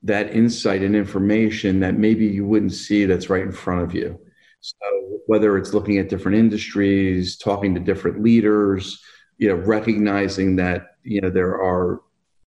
that 0.03 0.35
insight 0.35 0.83
and 0.83 0.95
information 0.95 1.81
that 1.81 1.95
maybe 1.95 2.27
you 2.27 2.47
wouldn't 2.47 2.73
see 2.73 3.05
that's 3.05 3.31
right 3.31 3.43
in 3.43 3.53
front 3.53 3.83
of 3.83 3.95
you. 3.95 4.19
So 4.61 5.21
whether 5.27 5.57
it's 5.57 5.75
looking 5.75 5.99
at 5.99 6.09
different 6.09 6.39
industries, 6.39 7.37
talking 7.37 7.75
to 7.75 7.81
different 7.81 8.23
leaders, 8.23 9.03
you 9.39 9.49
know, 9.49 9.57
recognizing 9.57 10.57
that 10.57 10.97
you 11.03 11.21
know 11.21 11.31
there 11.31 11.61
are 11.61 12.01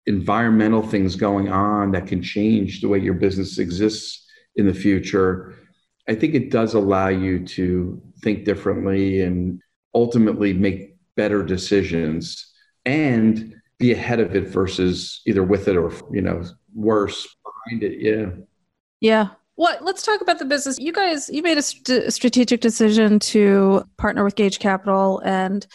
environmental 0.06 0.82
things 0.82 1.16
going 1.16 1.48
on 1.50 1.90
that 1.92 2.06
can 2.06 2.22
change 2.22 2.80
the 2.80 2.88
way 2.88 2.98
your 2.98 3.14
business 3.14 3.58
exists 3.58 4.26
in 4.54 4.66
the 4.66 4.74
future. 4.74 5.54
I 6.08 6.14
think 6.14 6.34
it 6.34 6.50
does 6.50 6.74
allow 6.74 7.08
you 7.08 7.44
to 7.46 8.00
think 8.22 8.44
differently 8.44 9.22
and 9.22 9.60
ultimately 9.94 10.52
make 10.52 10.96
better 11.16 11.42
decisions 11.42 12.52
and 12.84 13.54
be 13.78 13.92
ahead 13.92 14.20
of 14.20 14.34
it 14.34 14.48
versus 14.48 15.20
either 15.26 15.42
with 15.42 15.68
it 15.68 15.76
or 15.76 15.92
you 16.12 16.22
know 16.22 16.42
worse 16.74 17.26
behind 17.44 17.82
it 17.82 18.00
yeah. 18.00 18.26
Yeah. 19.00 19.28
Well 19.56 19.76
let's 19.80 20.02
talk 20.02 20.20
about 20.20 20.38
the 20.38 20.44
business. 20.44 20.78
You 20.78 20.92
guys 20.92 21.28
you 21.28 21.42
made 21.42 21.58
a 21.58 21.62
st- 21.62 22.12
strategic 22.12 22.60
decision 22.60 23.18
to 23.20 23.84
partner 23.98 24.24
with 24.24 24.36
Gauge 24.36 24.58
Capital 24.58 25.20
and 25.24 25.66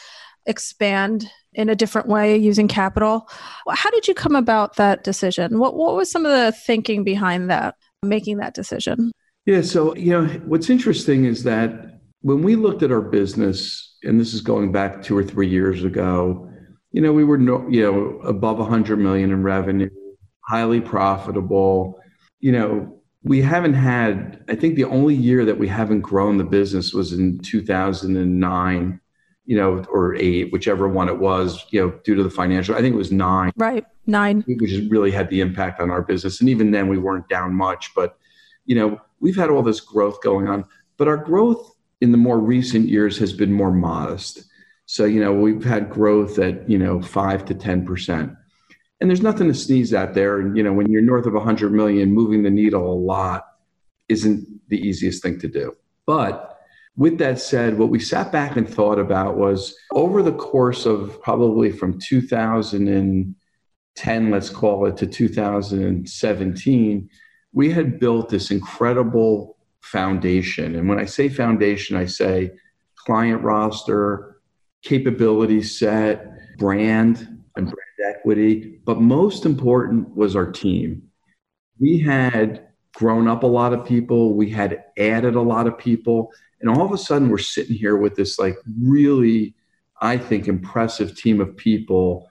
expand 0.46 1.30
in 1.54 1.70
a 1.70 1.76
different 1.76 2.08
way 2.08 2.38
using 2.38 2.68
capital. 2.68 3.30
How 3.70 3.92
did 3.92 4.08
you 4.08 4.14
come 4.14 4.36
about 4.36 4.78
that 4.78 5.04
decision? 5.04 5.60
What, 5.60 5.76
what 5.76 5.96
was 5.96 6.10
some 6.10 6.26
of 6.26 6.32
the 6.32 6.52
thinking 6.52 7.04
behind 7.04 7.50
that 7.50 7.76
making 8.04 8.38
that 8.38 8.54
decision? 8.54 9.12
Yeah 9.46 9.62
so 9.62 9.96
you 9.96 10.12
know 10.12 10.28
what's 10.46 10.70
interesting 10.70 11.26
is 11.26 11.44
that 11.44 12.00
when 12.22 12.44
we 12.44 12.56
looked 12.56 12.84
at 12.84 12.92
our 12.92 13.02
business 13.02 13.96
and 14.04 14.20
this 14.20 14.34
is 14.34 14.42
going 14.42 14.72
back 14.72 15.02
two 15.02 15.18
or 15.18 15.24
three 15.24 15.50
years 15.50 15.84
ago 15.84 16.51
you 16.92 17.02
know, 17.02 17.14
we 17.14 17.24
were 17.24 17.38
no, 17.38 17.68
you 17.70 17.82
know 17.82 18.20
above 18.28 18.60
100 18.60 18.98
million 18.98 19.32
in 19.32 19.44
revenue, 19.44 19.90
highly 20.48 20.82
profitable. 20.82 22.00
You 22.40 22.52
know, 22.52 23.02
we 23.24 23.42
haven't 23.42 23.76
had. 23.76 24.44
I 24.50 24.56
think 24.56 24.76
the 24.76 24.86
only 24.86 25.16
year 25.16 25.46
that 25.46 25.58
we 25.58 25.68
haven't 25.68 26.02
grown 26.02 26.38
the 26.38 26.44
business 26.44 26.94
was 26.94 27.14
in 27.14 27.40
2009. 27.40 29.00
You 29.46 29.58
know, 29.58 29.84
or 29.92 30.16
eight, 30.16 30.52
whichever 30.54 30.88
one 30.88 31.10
it 31.10 31.20
was. 31.20 31.66
You 31.72 31.82
know, 31.82 32.00
due 32.04 32.16
to 32.16 32.24
the 32.24 32.30
financial. 32.30 32.76
I 32.76 32.82
think 32.82 32.94
it 32.94 32.98
was 32.98 33.12
nine. 33.12 33.52
Right, 33.58 33.86
nine. 34.06 34.44
Which 34.48 34.90
really 34.90 35.12
had 35.12 35.30
the 35.30 35.42
impact 35.42 35.80
on 35.80 35.90
our 35.90 36.02
business, 36.02 36.40
and 36.40 36.50
even 36.50 36.72
then 36.72 36.88
we 36.88 36.98
weren't 36.98 37.28
down 37.30 37.54
much. 37.54 37.92
But 37.96 38.18
you 38.66 38.76
know, 38.76 39.02
we've 39.20 39.36
had 39.36 39.50
all 39.50 39.64
this 39.64 39.80
growth 39.80 40.22
going 40.22 40.48
on, 40.48 40.66
but 40.98 41.08
our 41.08 41.18
growth 41.18 41.74
in 42.02 42.12
the 42.12 42.18
more 42.18 42.40
recent 42.40 42.90
years 42.90 43.18
has 43.18 43.32
been 43.34 43.54
more 43.54 43.72
modest 43.72 44.46
so, 44.92 45.06
you 45.06 45.24
know, 45.24 45.32
we've 45.32 45.64
had 45.64 45.90
growth 45.90 46.38
at, 46.38 46.70
you 46.70 46.78
know, 46.78 47.02
five 47.02 47.46
to 47.46 47.56
10%. 47.56 48.36
And 49.00 49.10
there's 49.10 49.22
nothing 49.22 49.48
to 49.48 49.54
sneeze 49.54 49.94
at 49.94 50.14
there. 50.14 50.42
And, 50.42 50.58
you 50.58 50.64
know, 50.64 50.74
when 50.74 50.92
you're 50.92 51.02
north 51.02 51.26
of 51.26 51.34
100 51.34 51.72
million, 51.72 52.12
moving 52.12 52.44
the 52.44 52.50
needle 52.50 52.92
a 52.92 52.94
lot 52.94 53.46
isn't 54.10 54.46
the 54.68 54.78
easiest 54.78 55.24
thing 55.24 55.40
to 55.40 55.48
do. 55.48 55.78
But 56.06 56.60
with 56.98 57.20
that 57.20 57.40
said, 57.40 57.78
what 57.78 57.88
we 57.88 58.02
sat 58.02 58.34
back 58.34 58.58
and 58.58 58.68
thought 58.68 59.00
about 59.00 59.38
was 59.38 59.74
over 59.94 60.22
the 60.22 60.34
course 60.34 60.86
of 60.86 61.22
probably 61.22 61.72
from 61.72 61.98
2010, 61.98 64.30
let's 64.30 64.50
call 64.50 64.88
it, 64.88 64.98
to 64.98 65.08
2017, 65.08 67.10
we 67.54 67.72
had 67.72 67.98
built 67.98 68.28
this 68.28 68.52
incredible 68.52 69.56
foundation. 69.80 70.76
And 70.76 70.90
when 70.90 71.00
I 71.00 71.06
say 71.06 71.30
foundation, 71.30 71.96
I 71.96 72.08
say 72.08 72.52
client 72.98 73.42
roster, 73.42 74.31
capability 74.84 75.62
set, 75.62 76.58
brand, 76.58 77.42
and 77.56 77.66
brand 77.66 78.16
equity. 78.16 78.80
But 78.86 79.02
most 79.02 79.46
important 79.46 80.16
was 80.16 80.36
our 80.36 80.52
team. 80.52 81.04
We 81.80 82.00
had 82.00 82.68
grown 82.94 83.28
up 83.28 83.44
a 83.44 83.48
lot 83.48 83.74
of 83.74 83.86
people, 83.86 84.34
we 84.34 84.50
had 84.50 84.84
added 84.98 85.36
a 85.36 85.42
lot 85.42 85.68
of 85.68 85.78
people, 85.78 86.32
and 86.60 86.70
all 86.70 86.86
of 86.86 86.92
a 86.92 86.98
sudden 86.98 87.30
we're 87.30 87.38
sitting 87.38 87.76
here 87.76 87.98
with 87.98 88.16
this 88.16 88.38
like 88.38 88.58
really, 88.80 89.56
I 90.02 90.18
think, 90.18 90.48
impressive 90.48 91.16
team 91.16 91.40
of 91.40 91.56
people. 91.56 92.30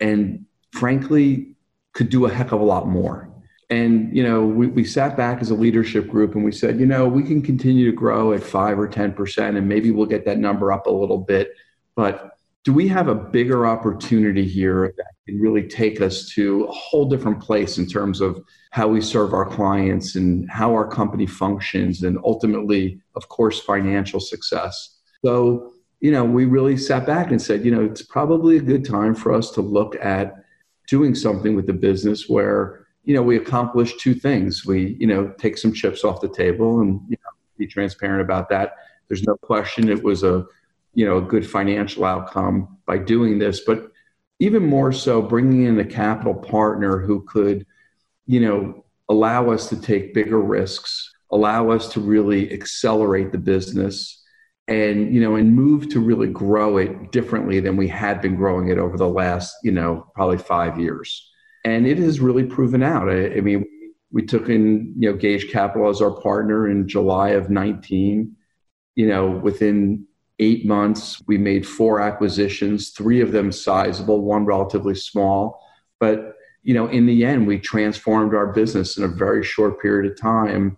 And 0.00 0.44
frankly, 0.72 1.54
could 1.94 2.10
do 2.10 2.26
a 2.26 2.32
heck 2.32 2.52
of 2.52 2.60
a 2.60 2.64
lot 2.64 2.88
more. 2.88 3.30
And, 3.70 4.14
you 4.14 4.22
know, 4.22 4.44
we, 4.44 4.66
we 4.66 4.84
sat 4.84 5.16
back 5.16 5.40
as 5.40 5.50
a 5.50 5.54
leadership 5.54 6.08
group 6.08 6.34
and 6.34 6.44
we 6.44 6.52
said, 6.52 6.78
you 6.78 6.86
know, 6.86 7.08
we 7.08 7.22
can 7.22 7.42
continue 7.42 7.90
to 7.90 7.96
grow 7.96 8.32
at 8.32 8.42
five 8.42 8.78
or 8.78 8.86
10%, 8.86 9.56
and 9.56 9.68
maybe 9.68 9.90
we'll 9.90 10.06
get 10.06 10.24
that 10.26 10.38
number 10.38 10.72
up 10.72 10.86
a 10.86 10.90
little 10.90 11.18
bit 11.18 11.50
but 11.96 12.36
do 12.66 12.72
we 12.72 12.88
have 12.88 13.06
a 13.06 13.14
bigger 13.14 13.64
opportunity 13.64 14.44
here 14.44 14.92
that 14.96 15.06
can 15.24 15.40
really 15.40 15.62
take 15.68 16.00
us 16.00 16.28
to 16.30 16.64
a 16.64 16.72
whole 16.72 17.08
different 17.08 17.40
place 17.40 17.78
in 17.78 17.86
terms 17.86 18.20
of 18.20 18.42
how 18.72 18.88
we 18.88 19.00
serve 19.00 19.32
our 19.32 19.46
clients 19.46 20.16
and 20.16 20.50
how 20.50 20.72
our 20.72 20.86
company 20.86 21.26
functions 21.26 22.02
and 22.02 22.18
ultimately, 22.24 23.00
of 23.14 23.28
course, 23.28 23.60
financial 23.60 24.18
success? 24.18 24.98
So, 25.24 25.72
you 26.00 26.10
know, 26.10 26.24
we 26.24 26.44
really 26.44 26.76
sat 26.76 27.06
back 27.06 27.30
and 27.30 27.40
said, 27.40 27.64
you 27.64 27.70
know, 27.70 27.84
it's 27.84 28.02
probably 28.02 28.56
a 28.56 28.62
good 28.62 28.84
time 28.84 29.14
for 29.14 29.32
us 29.32 29.52
to 29.52 29.60
look 29.60 29.94
at 29.96 30.34
doing 30.88 31.14
something 31.14 31.54
with 31.54 31.66
the 31.66 31.72
business 31.72 32.28
where, 32.28 32.86
you 33.04 33.14
know, 33.14 33.22
we 33.22 33.36
accomplish 33.36 33.96
two 33.96 34.14
things. 34.14 34.66
We, 34.66 34.96
you 34.98 35.06
know, 35.06 35.32
take 35.38 35.56
some 35.56 35.72
chips 35.72 36.02
off 36.02 36.20
the 36.20 36.28
table 36.28 36.80
and, 36.80 37.00
you 37.08 37.16
know, 37.22 37.30
be 37.56 37.68
transparent 37.68 38.22
about 38.22 38.48
that. 38.48 38.74
There's 39.06 39.22
no 39.22 39.36
question 39.36 39.88
it 39.88 40.02
was 40.02 40.24
a 40.24 40.44
you 40.96 41.06
know 41.06 41.18
a 41.18 41.22
good 41.22 41.48
financial 41.48 42.04
outcome 42.04 42.76
by 42.86 42.98
doing 42.98 43.38
this 43.38 43.60
but 43.60 43.92
even 44.40 44.66
more 44.66 44.92
so 44.92 45.22
bringing 45.22 45.64
in 45.64 45.78
a 45.78 45.84
capital 45.84 46.34
partner 46.34 46.98
who 46.98 47.22
could 47.22 47.64
you 48.26 48.40
know 48.40 48.84
allow 49.08 49.50
us 49.50 49.68
to 49.68 49.80
take 49.80 50.14
bigger 50.14 50.40
risks 50.40 51.12
allow 51.30 51.70
us 51.70 51.88
to 51.92 52.00
really 52.00 52.52
accelerate 52.52 53.30
the 53.30 53.38
business 53.38 54.24
and 54.68 55.14
you 55.14 55.20
know 55.20 55.36
and 55.36 55.54
move 55.54 55.88
to 55.88 56.00
really 56.00 56.28
grow 56.28 56.76
it 56.78 57.12
differently 57.12 57.60
than 57.60 57.76
we 57.76 57.86
had 57.86 58.20
been 58.20 58.34
growing 58.36 58.68
it 58.68 58.78
over 58.78 58.96
the 58.96 59.08
last 59.08 59.54
you 59.62 59.70
know 59.70 60.06
probably 60.14 60.38
five 60.38 60.78
years. 60.78 61.30
And 61.64 61.86
it 61.86 61.98
has 61.98 62.20
really 62.20 62.44
proven 62.44 62.82
out. 62.82 63.08
I, 63.08 63.36
I 63.36 63.40
mean 63.40 63.64
we 64.10 64.24
took 64.24 64.48
in 64.48 64.94
you 64.98 65.10
know 65.10 65.16
Gauge 65.16 65.50
Capital 65.50 65.88
as 65.88 66.00
our 66.00 66.20
partner 66.20 66.68
in 66.68 66.88
july 66.88 67.30
of 67.30 67.50
19 67.50 68.34
you 68.94 69.08
know 69.08 69.30
within 69.30 70.06
eight 70.38 70.66
months, 70.66 71.22
we 71.26 71.38
made 71.38 71.66
four 71.66 72.00
acquisitions, 72.00 72.90
three 72.90 73.20
of 73.20 73.32
them 73.32 73.50
sizable, 73.50 74.20
one 74.22 74.44
relatively 74.44 74.94
small. 74.94 75.62
But 75.98 76.34
you 76.62 76.74
know, 76.74 76.88
in 76.88 77.06
the 77.06 77.24
end, 77.24 77.46
we 77.46 77.60
transformed 77.60 78.34
our 78.34 78.48
business 78.48 78.98
in 78.98 79.04
a 79.04 79.08
very 79.08 79.44
short 79.44 79.80
period 79.80 80.10
of 80.10 80.20
time 80.20 80.76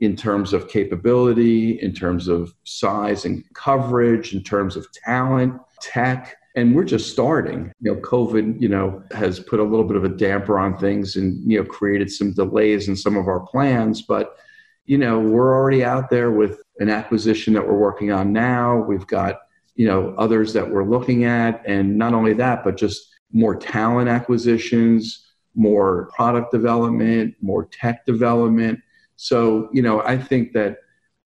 in 0.00 0.16
terms 0.16 0.52
of 0.52 0.68
capability, 0.68 1.80
in 1.80 1.92
terms 1.92 2.26
of 2.26 2.52
size 2.64 3.24
and 3.26 3.44
coverage, 3.54 4.34
in 4.34 4.42
terms 4.42 4.76
of 4.76 4.86
talent, 5.04 5.54
tech. 5.80 6.36
And 6.56 6.74
we're 6.74 6.84
just 6.84 7.12
starting. 7.12 7.72
You 7.80 7.94
know, 7.94 8.00
COVID, 8.00 8.60
you 8.60 8.68
know, 8.68 9.04
has 9.12 9.38
put 9.38 9.60
a 9.60 9.64
little 9.64 9.84
bit 9.84 9.96
of 9.96 10.04
a 10.04 10.08
damper 10.08 10.58
on 10.58 10.76
things 10.78 11.14
and, 11.14 11.48
you 11.48 11.58
know, 11.58 11.64
created 11.64 12.10
some 12.10 12.32
delays 12.32 12.88
in 12.88 12.96
some 12.96 13.16
of 13.16 13.28
our 13.28 13.40
plans. 13.40 14.02
But, 14.02 14.36
you 14.84 14.98
know, 14.98 15.20
we're 15.20 15.54
already 15.54 15.84
out 15.84 16.10
there 16.10 16.32
with 16.32 16.60
an 16.80 16.88
acquisition 16.88 17.54
that 17.54 17.66
we're 17.66 17.78
working 17.78 18.10
on 18.10 18.32
now. 18.32 18.78
We've 18.78 19.06
got, 19.06 19.40
you 19.76 19.86
know, 19.86 20.14
others 20.18 20.52
that 20.54 20.68
we're 20.68 20.84
looking 20.84 21.24
at. 21.24 21.62
And 21.66 21.96
not 21.96 22.14
only 22.14 22.32
that, 22.34 22.64
but 22.64 22.76
just 22.76 23.08
more 23.32 23.54
talent 23.54 24.08
acquisitions, 24.08 25.26
more 25.54 26.10
product 26.14 26.50
development, 26.50 27.34
more 27.40 27.66
tech 27.66 28.04
development. 28.06 28.80
So, 29.16 29.68
you 29.72 29.82
know, 29.82 30.00
I 30.02 30.16
think 30.18 30.52
that, 30.54 30.78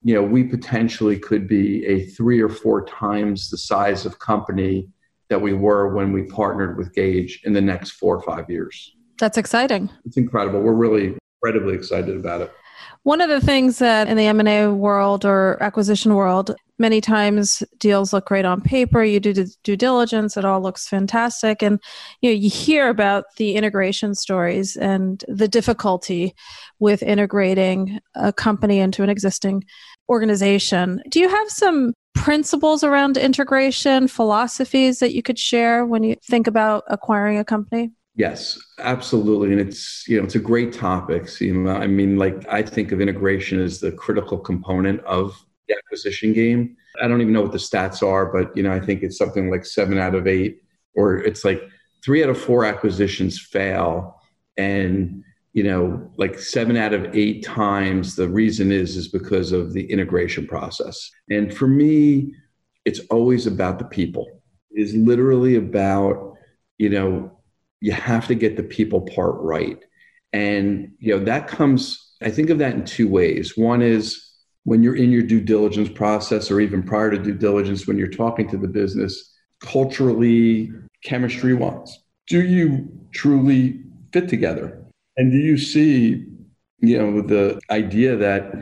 you 0.03 0.15
know, 0.15 0.23
we 0.23 0.45
potentially 0.45 1.19
could 1.19 1.49
be 1.49 1.87
a 1.87 2.07
three 2.07 2.41
or 2.41 2.49
four 2.49 2.85
times 2.85 3.49
the 3.49 3.57
size 3.57 4.05
of 4.05 4.19
company 4.19 4.89
that 5.31 5.41
we 5.41 5.55
were 5.55 5.95
when 5.95 6.13
we 6.13 6.25
partnered 6.25 6.77
with 6.77 6.93
Gauge 6.93 7.41
in 7.45 7.53
the 7.53 7.61
next 7.61 7.93
four 7.93 8.17
or 8.17 8.23
five 8.23 8.51
years. 8.51 8.95
That's 9.19 9.39
exciting. 9.39 9.89
It's 10.05 10.17
incredible. 10.17 10.61
We're 10.61 10.73
really 10.73 11.17
incredibly 11.43 11.75
excited 11.75 12.17
about 12.17 12.43
it. 12.43 12.53
One 13.05 13.21
of 13.21 13.29
the 13.29 13.41
things 13.41 13.79
that 13.81 14.09
in 14.09 14.17
the 14.17 14.27
M&A 14.27 14.73
world 14.73 15.27
or 15.27 15.63
acquisition 15.63 16.15
world, 16.15 16.55
many 16.79 17.03
times 17.03 17.63
deals 17.79 18.15
look 18.15 18.27
great 18.27 18.47
on 18.47 18.63
paper, 18.63 19.05
you 19.05 19.21
do 19.21 19.47
due 19.63 19.77
diligence, 19.77 20.39
it 20.39 20.45
all 20.47 20.63
looks 20.63 20.89
fantastic 20.89 21.63
and 21.63 21.79
you 22.23 22.31
know 22.31 22.35
you 22.35 22.49
hear 22.49 22.89
about 22.89 23.25
the 23.37 23.57
integration 23.57 24.15
stories 24.15 24.75
and 24.77 25.23
the 25.29 25.47
difficulty 25.47 26.35
with 26.79 27.03
integrating 27.03 28.01
a 28.15 28.33
company 28.33 28.79
into 28.79 29.03
an 29.03 29.11
existing 29.11 29.65
organization. 30.09 31.03
Do 31.11 31.21
you 31.21 31.29
have 31.29 31.51
some 31.51 31.93
principles 32.15 32.83
around 32.83 33.19
integration, 33.19 34.09
philosophies 34.09 35.01
that 35.01 35.13
you 35.13 35.23
could 35.23 35.39
share 35.39 35.85
when 35.85 36.05
you 36.05 36.17
think 36.25 36.47
about 36.47 36.85
acquiring 36.89 37.39
a 37.39 37.45
company? 37.45 37.91
Yes, 38.17 38.59
absolutely. 38.79 39.51
And 39.53 39.61
it's, 39.61 40.07
you 40.07 40.19
know, 40.19 40.25
it's 40.25 40.37
a 40.37 40.41
great 40.41 40.73
topic, 40.73 41.25
Sima. 41.25 41.81
I 41.81 41.89
mean, 41.89 42.17
like 42.17 42.47
I 42.49 42.63
think 42.63 42.93
of 42.93 43.01
integration 43.01 43.61
as 43.61 43.81
the 43.81 43.91
critical 43.91 44.39
component 44.39 45.01
of 45.01 45.35
the 45.69 45.75
acquisition 45.77 46.33
game. 46.33 46.77
I 47.03 47.09
don't 47.09 47.21
even 47.21 47.33
know 47.33 47.43
what 47.43 47.51
the 47.51 47.59
stats 47.59 48.07
are, 48.07 48.27
but 48.27 48.57
you 48.57 48.63
know, 48.63 48.73
I 48.73 48.79
think 48.79 49.03
it's 49.03 49.19
something 49.19 49.51
like 49.51 49.67
seven 49.67 49.99
out 49.99 50.15
of 50.15 50.29
eight, 50.29 50.63
or 50.95 51.17
it's 51.17 51.45
like 51.45 51.61
three 52.05 52.23
out 52.23 52.31
of 52.31 52.41
four 52.41 52.65
acquisitions 52.65 53.41
fail. 53.41 54.21
And 54.57 55.25
you 55.53 55.65
know, 55.65 56.13
like 56.17 56.39
seven 56.39 56.77
out 56.77 56.93
of 56.93 57.15
eight 57.17 57.45
times 57.45 58.15
the 58.15 58.29
reason 58.29 58.71
is 58.71 58.97
is 58.97 59.09
because 59.09 59.51
of 59.51 59.73
the 59.73 59.91
integration 59.91 60.47
process. 60.47 61.11
And 61.31 61.53
for 61.53 61.67
me, 61.67 62.33
it's 62.85 63.01
always 63.11 63.47
about 63.49 63.81
the 63.81 63.85
people. 63.87 64.41
It 64.71 64.83
is 64.83 64.95
literally 64.95 65.57
about, 65.57 66.35
you 66.79 66.91
know, 66.91 67.34
you 67.85 67.93
have 67.93 68.27
to 68.27 68.35
get 68.35 68.57
the 68.57 68.63
people 68.63 69.03
part 69.03 69.35
right. 69.41 69.79
And 70.33 70.93
you 71.01 71.15
know 71.15 71.23
that 71.25 71.49
comes 71.49 72.15
I 72.23 72.31
think 72.31 72.49
of 72.49 72.59
that 72.59 72.73
in 72.73 72.87
two 72.87 73.09
ways. 73.09 73.59
One 73.59 73.83
is 73.83 74.25
when 74.63 74.83
you're 74.83 74.97
in 74.97 75.13
your 75.13 75.23
due 75.23 75.43
diligence 75.43 75.91
process 75.91 76.51
or 76.51 76.61
even 76.61 76.83
prior 76.83 77.11
to 77.11 77.19
due 77.19 77.35
diligence 77.35 77.87
when 77.87 77.99
you're 77.99 78.09
talking 78.09 78.49
to 78.49 78.57
the 78.57 78.67
business 78.67 79.33
culturally 79.61 80.73
chemistry 81.05 81.55
wise 81.55 81.99
do 82.27 82.43
you 82.43 82.89
truly 83.13 83.81
fit 84.13 84.29
together 84.29 84.83
and 85.17 85.31
do 85.31 85.39
you 85.39 85.57
see 85.57 86.27
you 86.81 86.99
know 86.99 87.21
the 87.21 87.59
idea 87.71 88.17
that 88.17 88.53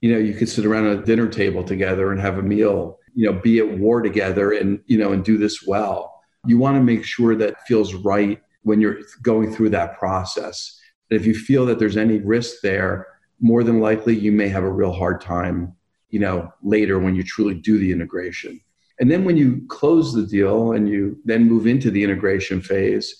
you 0.00 0.12
know 0.12 0.18
you 0.18 0.34
could 0.34 0.48
sit 0.48 0.66
around 0.66 0.86
a 0.86 1.02
dinner 1.04 1.28
table 1.28 1.64
together 1.64 2.12
and 2.12 2.20
have 2.20 2.38
a 2.38 2.42
meal 2.42 2.98
you 3.14 3.26
know 3.26 3.38
be 3.40 3.58
at 3.58 3.78
war 3.78 4.02
together 4.02 4.52
and 4.52 4.80
you 4.86 4.98
know 4.98 5.12
and 5.12 5.24
do 5.24 5.38
this 5.38 5.64
well 5.66 6.20
you 6.46 6.58
want 6.58 6.76
to 6.76 6.82
make 6.82 7.04
sure 7.04 7.34
that 7.34 7.54
feels 7.66 7.94
right 7.94 8.40
when 8.62 8.80
you're 8.80 8.98
going 9.22 9.52
through 9.52 9.70
that 9.70 9.98
process. 9.98 10.78
And 11.10 11.20
if 11.20 11.26
you 11.26 11.34
feel 11.34 11.66
that 11.66 11.78
there's 11.78 11.96
any 11.96 12.18
risk 12.18 12.60
there, 12.62 13.06
more 13.40 13.64
than 13.64 13.80
likely 13.80 14.16
you 14.16 14.32
may 14.32 14.48
have 14.48 14.64
a 14.64 14.72
real 14.72 14.92
hard 14.92 15.20
time, 15.20 15.74
you 16.10 16.20
know, 16.20 16.52
later 16.62 16.98
when 16.98 17.14
you 17.14 17.22
truly 17.22 17.54
do 17.54 17.78
the 17.78 17.90
integration. 17.92 18.60
And 19.00 19.10
then 19.10 19.24
when 19.24 19.36
you 19.36 19.66
close 19.68 20.14
the 20.14 20.26
deal 20.26 20.72
and 20.72 20.88
you 20.88 21.18
then 21.24 21.48
move 21.48 21.66
into 21.66 21.90
the 21.90 22.04
integration 22.04 22.60
phase, 22.60 23.16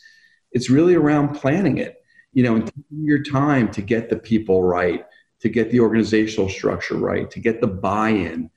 it's 0.52 0.70
really 0.70 0.94
around 0.94 1.34
planning 1.34 1.78
it, 1.78 2.02
you 2.32 2.42
know, 2.42 2.54
and 2.54 2.66
taking 2.66 3.04
your 3.04 3.22
time 3.22 3.70
to 3.72 3.82
get 3.82 4.08
the 4.08 4.18
people 4.18 4.62
right, 4.62 5.04
to 5.40 5.48
get 5.48 5.70
the 5.70 5.80
organizational 5.80 6.48
structure 6.48 6.96
right, 6.96 7.30
to 7.30 7.40
get 7.40 7.60
the 7.60 7.66
buy-in, 7.66 8.48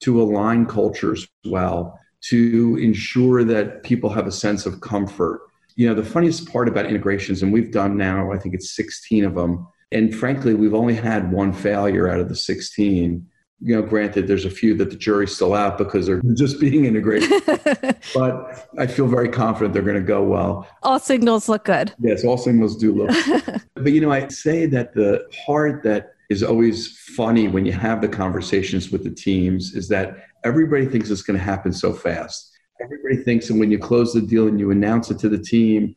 to 0.00 0.20
align 0.20 0.66
cultures 0.66 1.28
well, 1.44 1.98
to 2.22 2.78
ensure 2.80 3.44
that 3.44 3.84
people 3.84 4.10
have 4.10 4.26
a 4.26 4.32
sense 4.32 4.66
of 4.66 4.80
comfort 4.80 5.42
you 5.76 5.88
know, 5.88 5.94
the 5.94 6.04
funniest 6.04 6.50
part 6.50 6.68
about 6.68 6.86
integrations, 6.86 7.42
and 7.42 7.52
we've 7.52 7.70
done 7.70 7.96
now, 7.96 8.32
I 8.32 8.38
think 8.38 8.54
it's 8.54 8.74
16 8.74 9.24
of 9.24 9.34
them. 9.34 9.66
And 9.90 10.14
frankly, 10.14 10.54
we've 10.54 10.74
only 10.74 10.94
had 10.94 11.30
one 11.32 11.52
failure 11.52 12.08
out 12.08 12.20
of 12.20 12.28
the 12.28 12.36
16. 12.36 13.26
You 13.64 13.76
know, 13.76 13.82
granted, 13.82 14.26
there's 14.26 14.44
a 14.44 14.50
few 14.50 14.74
that 14.78 14.90
the 14.90 14.96
jury's 14.96 15.34
still 15.34 15.54
out 15.54 15.78
because 15.78 16.06
they're 16.06 16.22
just 16.34 16.58
being 16.58 16.84
integrated. 16.84 17.30
but 18.14 18.68
I 18.78 18.86
feel 18.86 19.06
very 19.06 19.28
confident 19.28 19.74
they're 19.74 19.82
going 19.82 19.96
to 19.96 20.02
go 20.02 20.22
well. 20.22 20.66
All 20.82 20.98
signals 20.98 21.48
look 21.48 21.64
good. 21.64 21.92
Yes, 22.00 22.24
all 22.24 22.38
signals 22.38 22.76
do 22.76 22.92
look. 22.94 23.16
but 23.74 23.92
you 23.92 24.00
know, 24.00 24.10
I 24.10 24.28
say 24.28 24.66
that 24.66 24.94
the 24.94 25.28
part 25.46 25.82
that 25.84 26.14
is 26.30 26.42
always 26.42 26.98
funny 27.14 27.46
when 27.46 27.66
you 27.66 27.72
have 27.72 28.00
the 28.00 28.08
conversations 28.08 28.90
with 28.90 29.04
the 29.04 29.10
teams 29.10 29.74
is 29.74 29.88
that 29.88 30.24
everybody 30.44 30.86
thinks 30.86 31.10
it's 31.10 31.22
going 31.22 31.38
to 31.38 31.44
happen 31.44 31.72
so 31.72 31.92
fast 31.92 32.51
everybody 32.82 33.16
thinks 33.16 33.50
and 33.50 33.60
when 33.60 33.70
you 33.70 33.78
close 33.78 34.12
the 34.12 34.20
deal 34.20 34.48
and 34.48 34.58
you 34.58 34.70
announce 34.70 35.10
it 35.10 35.18
to 35.20 35.28
the 35.28 35.38
team 35.38 35.94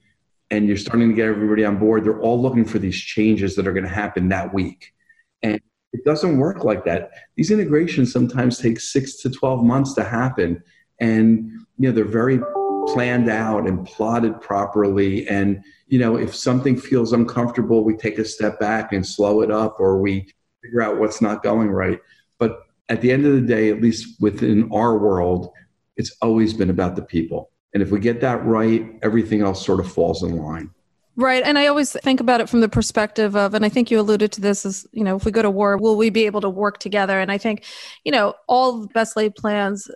and 0.51 0.67
you're 0.67 0.77
starting 0.77 1.09
to 1.09 1.15
get 1.15 1.27
everybody 1.27 1.65
on 1.65 1.77
board 1.77 2.03
they're 2.03 2.21
all 2.21 2.39
looking 2.39 2.65
for 2.65 2.79
these 2.79 2.97
changes 2.97 3.55
that 3.55 3.67
are 3.67 3.73
going 3.73 3.85
to 3.85 3.89
happen 3.89 4.29
that 4.29 4.53
week. 4.53 4.93
And 5.41 5.59
it 5.93 6.03
doesn't 6.03 6.37
work 6.37 6.63
like 6.63 6.85
that. 6.85 7.11
These 7.35 7.51
integrations 7.51 8.11
sometimes 8.11 8.59
take 8.59 8.79
six 8.79 9.21
to 9.21 9.29
12 9.29 9.63
months 9.63 9.93
to 9.93 10.03
happen. 10.03 10.61
And 10.99 11.51
you 11.77 11.89
know 11.89 11.91
they're 11.91 12.05
very 12.05 12.39
planned 12.87 13.29
out 13.29 13.67
and 13.67 13.85
plotted 13.85 14.39
properly. 14.39 15.27
And 15.27 15.63
you 15.87 15.99
know 15.99 16.17
if 16.17 16.35
something 16.35 16.77
feels 16.77 17.13
uncomfortable 17.13 17.83
we 17.83 17.95
take 17.95 18.19
a 18.19 18.25
step 18.25 18.59
back 18.59 18.93
and 18.93 19.05
slow 19.05 19.41
it 19.41 19.51
up 19.51 19.77
or 19.79 19.99
we 19.99 20.31
figure 20.61 20.81
out 20.81 20.99
what's 20.99 21.21
not 21.21 21.43
going 21.43 21.69
right. 21.69 21.99
But 22.37 22.59
at 22.89 23.01
the 23.01 23.11
end 23.11 23.25
of 23.25 23.33
the 23.33 23.41
day 23.41 23.71
at 23.71 23.81
least 23.81 24.21
within 24.21 24.69
our 24.71 24.97
world 24.97 25.51
it's 25.97 26.15
always 26.21 26.53
been 26.53 26.69
about 26.69 26.95
the 26.95 27.01
people. 27.01 27.51
And 27.73 27.83
if 27.83 27.91
we 27.91 27.99
get 27.99 28.21
that 28.21 28.43
right, 28.45 28.97
everything 29.01 29.41
else 29.41 29.65
sort 29.65 29.79
of 29.79 29.91
falls 29.91 30.23
in 30.23 30.37
line. 30.37 30.69
Right. 31.17 31.43
And 31.45 31.57
I 31.57 31.67
always 31.67 31.93
think 31.93 32.19
about 32.19 32.41
it 32.41 32.49
from 32.49 32.59
the 32.59 32.69
perspective 32.69 33.37
of, 33.37 33.53
and 33.53 33.65
I 33.65 33.69
think 33.69 33.89
you 33.89 33.99
alluded 33.99 34.33
to 34.33 34.41
this 34.41 34.65
is, 34.65 34.85
you 34.91 35.03
know, 35.03 35.15
if 35.15 35.23
we 35.23 35.31
go 35.31 35.41
to 35.41 35.49
war, 35.49 35.77
will 35.77 35.95
we 35.95 36.09
be 36.09 36.25
able 36.25 36.41
to 36.41 36.49
work 36.49 36.79
together? 36.79 37.19
And 37.19 37.31
I 37.31 37.37
think, 37.37 37.63
you 38.03 38.11
know, 38.11 38.33
all 38.47 38.87
best 38.87 39.15
laid 39.15 39.35
plans 39.35 39.89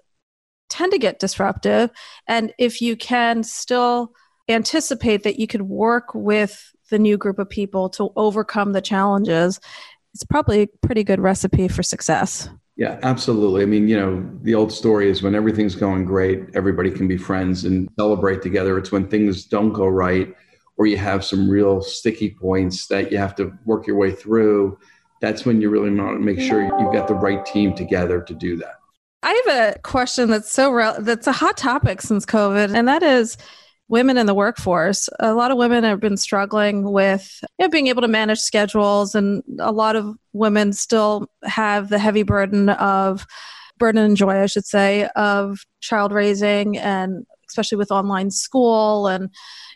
tend 0.70 0.94
to 0.94 0.98
get 0.98 1.20
disruptive. 1.20 1.90
And 2.28 2.54
if 2.58 2.82
you 2.82 2.96
can 2.96 3.44
still 3.44 4.14
anticipate 4.48 5.24
that 5.24 5.40
you 5.40 5.48
could 5.48 5.64
work 5.64 6.14
with 6.14 6.74
the 6.90 7.00
new 7.00 7.18
group 7.18 7.38
of 7.38 7.50
people 7.50 7.90
to 7.90 8.10
overcome 8.16 8.72
the 8.72 8.82
challenges, 8.82 9.60
it's 10.14 10.24
probably 10.24 10.62
a 10.64 10.68
pretty 10.82 11.04
good 11.04 11.20
recipe 11.20 11.68
for 11.68 11.84
success. 11.84 12.50
Yeah, 12.80 12.98
absolutely. 13.04 13.62
I 13.62 13.66
mean, 13.66 13.90
you 13.90 14.00
know, 14.00 14.26
the 14.42 14.56
old 14.56 14.72
story 14.72 15.10
is 15.10 15.22
when 15.22 15.36
everything's 15.36 15.76
going 15.76 16.06
great, 16.06 16.46
everybody 16.54 16.90
can 16.90 17.10
be 17.10 17.18
friends 17.18 17.66
and 17.66 17.90
celebrate 18.00 18.42
together. 18.42 18.78
It's 18.78 18.90
when 18.90 19.06
things 19.06 19.44
don't 19.44 19.74
go 19.74 19.86
right 19.86 20.34
or 20.78 20.86
you 20.86 20.96
have 20.96 21.26
some 21.26 21.50
real 21.50 21.82
sticky 21.82 22.38
points 22.40 22.88
that 22.88 23.12
you 23.12 23.18
have 23.18 23.36
to 23.36 23.52
work 23.66 23.86
your 23.86 23.98
way 23.98 24.14
through. 24.14 24.80
That's 25.20 25.46
when 25.46 25.60
you 25.60 25.70
really 25.70 25.94
want 25.94 26.20
to 26.20 26.24
make 26.24 26.40
sure 26.40 26.62
you've 26.62 26.94
got 26.94 27.10
the 27.10 27.16
right 27.16 27.46
team 27.46 27.76
together 27.76 28.22
to 28.22 28.34
do 28.34 28.56
that. 28.56 28.76
I 29.24 29.44
have 29.46 29.76
a 29.76 29.80
question 29.80 30.30
that's 30.30 30.50
so 30.50 30.72
real, 30.72 30.96
that's 31.02 31.28
a 31.28 31.34
hot 31.34 31.58
topic 31.58 32.02
since 32.02 32.26
COVID, 32.26 32.74
and 32.74 32.88
that 32.88 33.04
is 33.04 33.36
women 33.90 34.18
in 34.18 34.28
the 34.28 34.34
workforce. 34.34 35.10
A 35.20 35.34
lot 35.34 35.52
of 35.52 35.58
women 35.58 35.84
have 35.84 36.00
been 36.00 36.16
struggling 36.16 36.92
with 36.92 37.40
you 37.58 37.66
know, 37.66 37.70
being 37.70 37.88
able 37.88 38.04
to 38.04 38.08
manage 38.08 38.40
schedules, 38.40 39.16
and 39.16 39.44
a 39.60 39.72
lot 39.72 39.96
of 39.96 40.16
women 40.32 40.72
still 40.72 41.28
have 41.44 41.90
the 41.90 42.00
heavy 42.00 42.24
burden 42.24 42.70
of 42.70 43.26
burden 43.78 44.04
and 44.04 44.16
joy, 44.16 44.42
I 44.42 44.46
should 44.46 44.66
say, 44.66 45.10
of 45.16 45.60
child 45.82 46.12
raising, 46.12 46.78
and 46.78 47.26
especially 47.48 47.78
with 47.78 47.92
online 47.92 48.30
school. 48.30 49.08
And, 49.08 49.30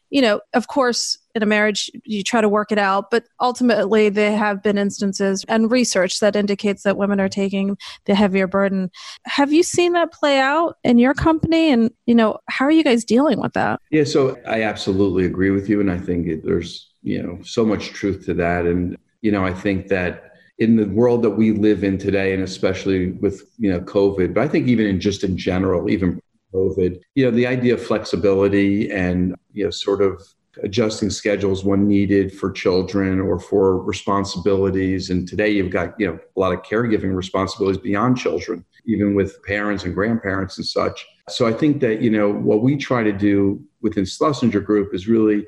you 0.10 0.22
know, 0.22 0.42
of 0.54 0.68
course, 0.68 1.18
in 1.36 1.44
a 1.44 1.46
marriage 1.46 1.90
you 2.04 2.24
try 2.24 2.42
to 2.42 2.50
work 2.50 2.72
it 2.72 2.78
out 2.78 3.10
but 3.12 3.26
ultimately 3.40 4.10
there 4.10 4.38
have 4.38 4.62
been 4.62 4.78
instances 4.78 5.46
and 5.48 5.72
research 5.72 6.20
that 6.20 6.36
indicates 6.36 6.84
that 6.84 6.98
women 6.98 7.20
are 7.20 7.30
taking 7.30 7.78
the 8.06 8.16
heavier 8.16 8.48
burden. 8.48 8.92
Have 9.26 9.52
you 9.52 9.64
seen 9.64 9.94
that 9.94 10.12
play 10.12 10.40
out 10.40 10.78
in 10.84 11.00
your 11.00 11.14
company? 11.14 11.72
And 11.72 11.92
you 12.06 12.16
know 12.16 12.40
how 12.48 12.66
are 12.66 12.72
you 12.72 12.84
guys 12.84 13.04
dealing 13.04 13.40
with 13.40 13.54
that? 13.54 13.80
Yeah 13.90 14.04
so 14.04 14.38
i 14.48 14.64
absolutely 14.64 15.26
agree 15.26 15.52
with 15.52 15.70
you 15.70 15.80
and 15.80 15.92
i 15.92 15.98
think 15.98 16.28
it, 16.28 16.44
there's 16.44 16.92
you 17.02 17.22
know 17.22 17.42
so 17.44 17.66
much 17.66 17.88
truth 17.88 18.26
to 18.26 18.34
that. 18.36 18.66
And 18.66 18.98
you 19.22 19.32
know 19.32 19.44
i 19.46 19.54
think 19.54 19.88
that 19.88 20.34
in 20.60 20.76
the 20.76 20.86
world 20.86 21.24
that 21.24 21.32
we 21.32 21.52
live 21.52 21.84
in 21.84 21.98
today 21.98 22.34
and 22.34 22.44
especially 22.44 23.12
with 23.14 23.42
you 23.58 23.72
know 23.72 23.80
covid 23.80 24.34
but 24.34 24.44
i 24.44 24.48
think 24.48 24.68
even 24.68 24.86
in 24.86 25.00
just 25.00 25.24
in 25.24 25.36
general 25.36 25.90
even 25.90 26.20
covid 26.54 27.00
you 27.16 27.26
know 27.26 27.32
the 27.32 27.48
idea 27.48 27.74
of 27.74 27.84
flexibility 27.84 28.92
and 28.92 29.36
you 29.52 29.64
know 29.64 29.72
sort 29.72 30.02
of 30.02 30.22
adjusting 30.62 31.10
schedules 31.10 31.64
when 31.64 31.88
needed 31.88 32.32
for 32.32 32.52
children 32.52 33.20
or 33.20 33.40
for 33.40 33.82
responsibilities. 33.84 35.10
And 35.10 35.28
today 35.28 35.50
you've 35.50 35.72
got 35.72 36.00
you 36.00 36.08
know 36.08 36.20
a 36.36 36.40
lot 36.40 36.54
of 36.54 36.62
caregiving 36.62 37.16
responsibilities 37.16 37.82
beyond 37.82 38.18
children 38.18 38.64
even 38.86 39.16
with 39.16 39.42
parents 39.44 39.86
and 39.86 39.96
grandparents 39.96 40.58
and 40.58 40.66
such. 40.66 41.06
So 41.30 41.48
i 41.48 41.54
think 41.54 41.80
that 41.82 42.02
you 42.02 42.10
know 42.10 42.32
what 42.32 42.62
we 42.62 42.78
try 42.78 43.02
to 43.04 43.14
do 43.14 43.64
within 43.82 44.06
schlesinger 44.06 44.60
group 44.60 44.94
is 44.94 45.08
really 45.08 45.46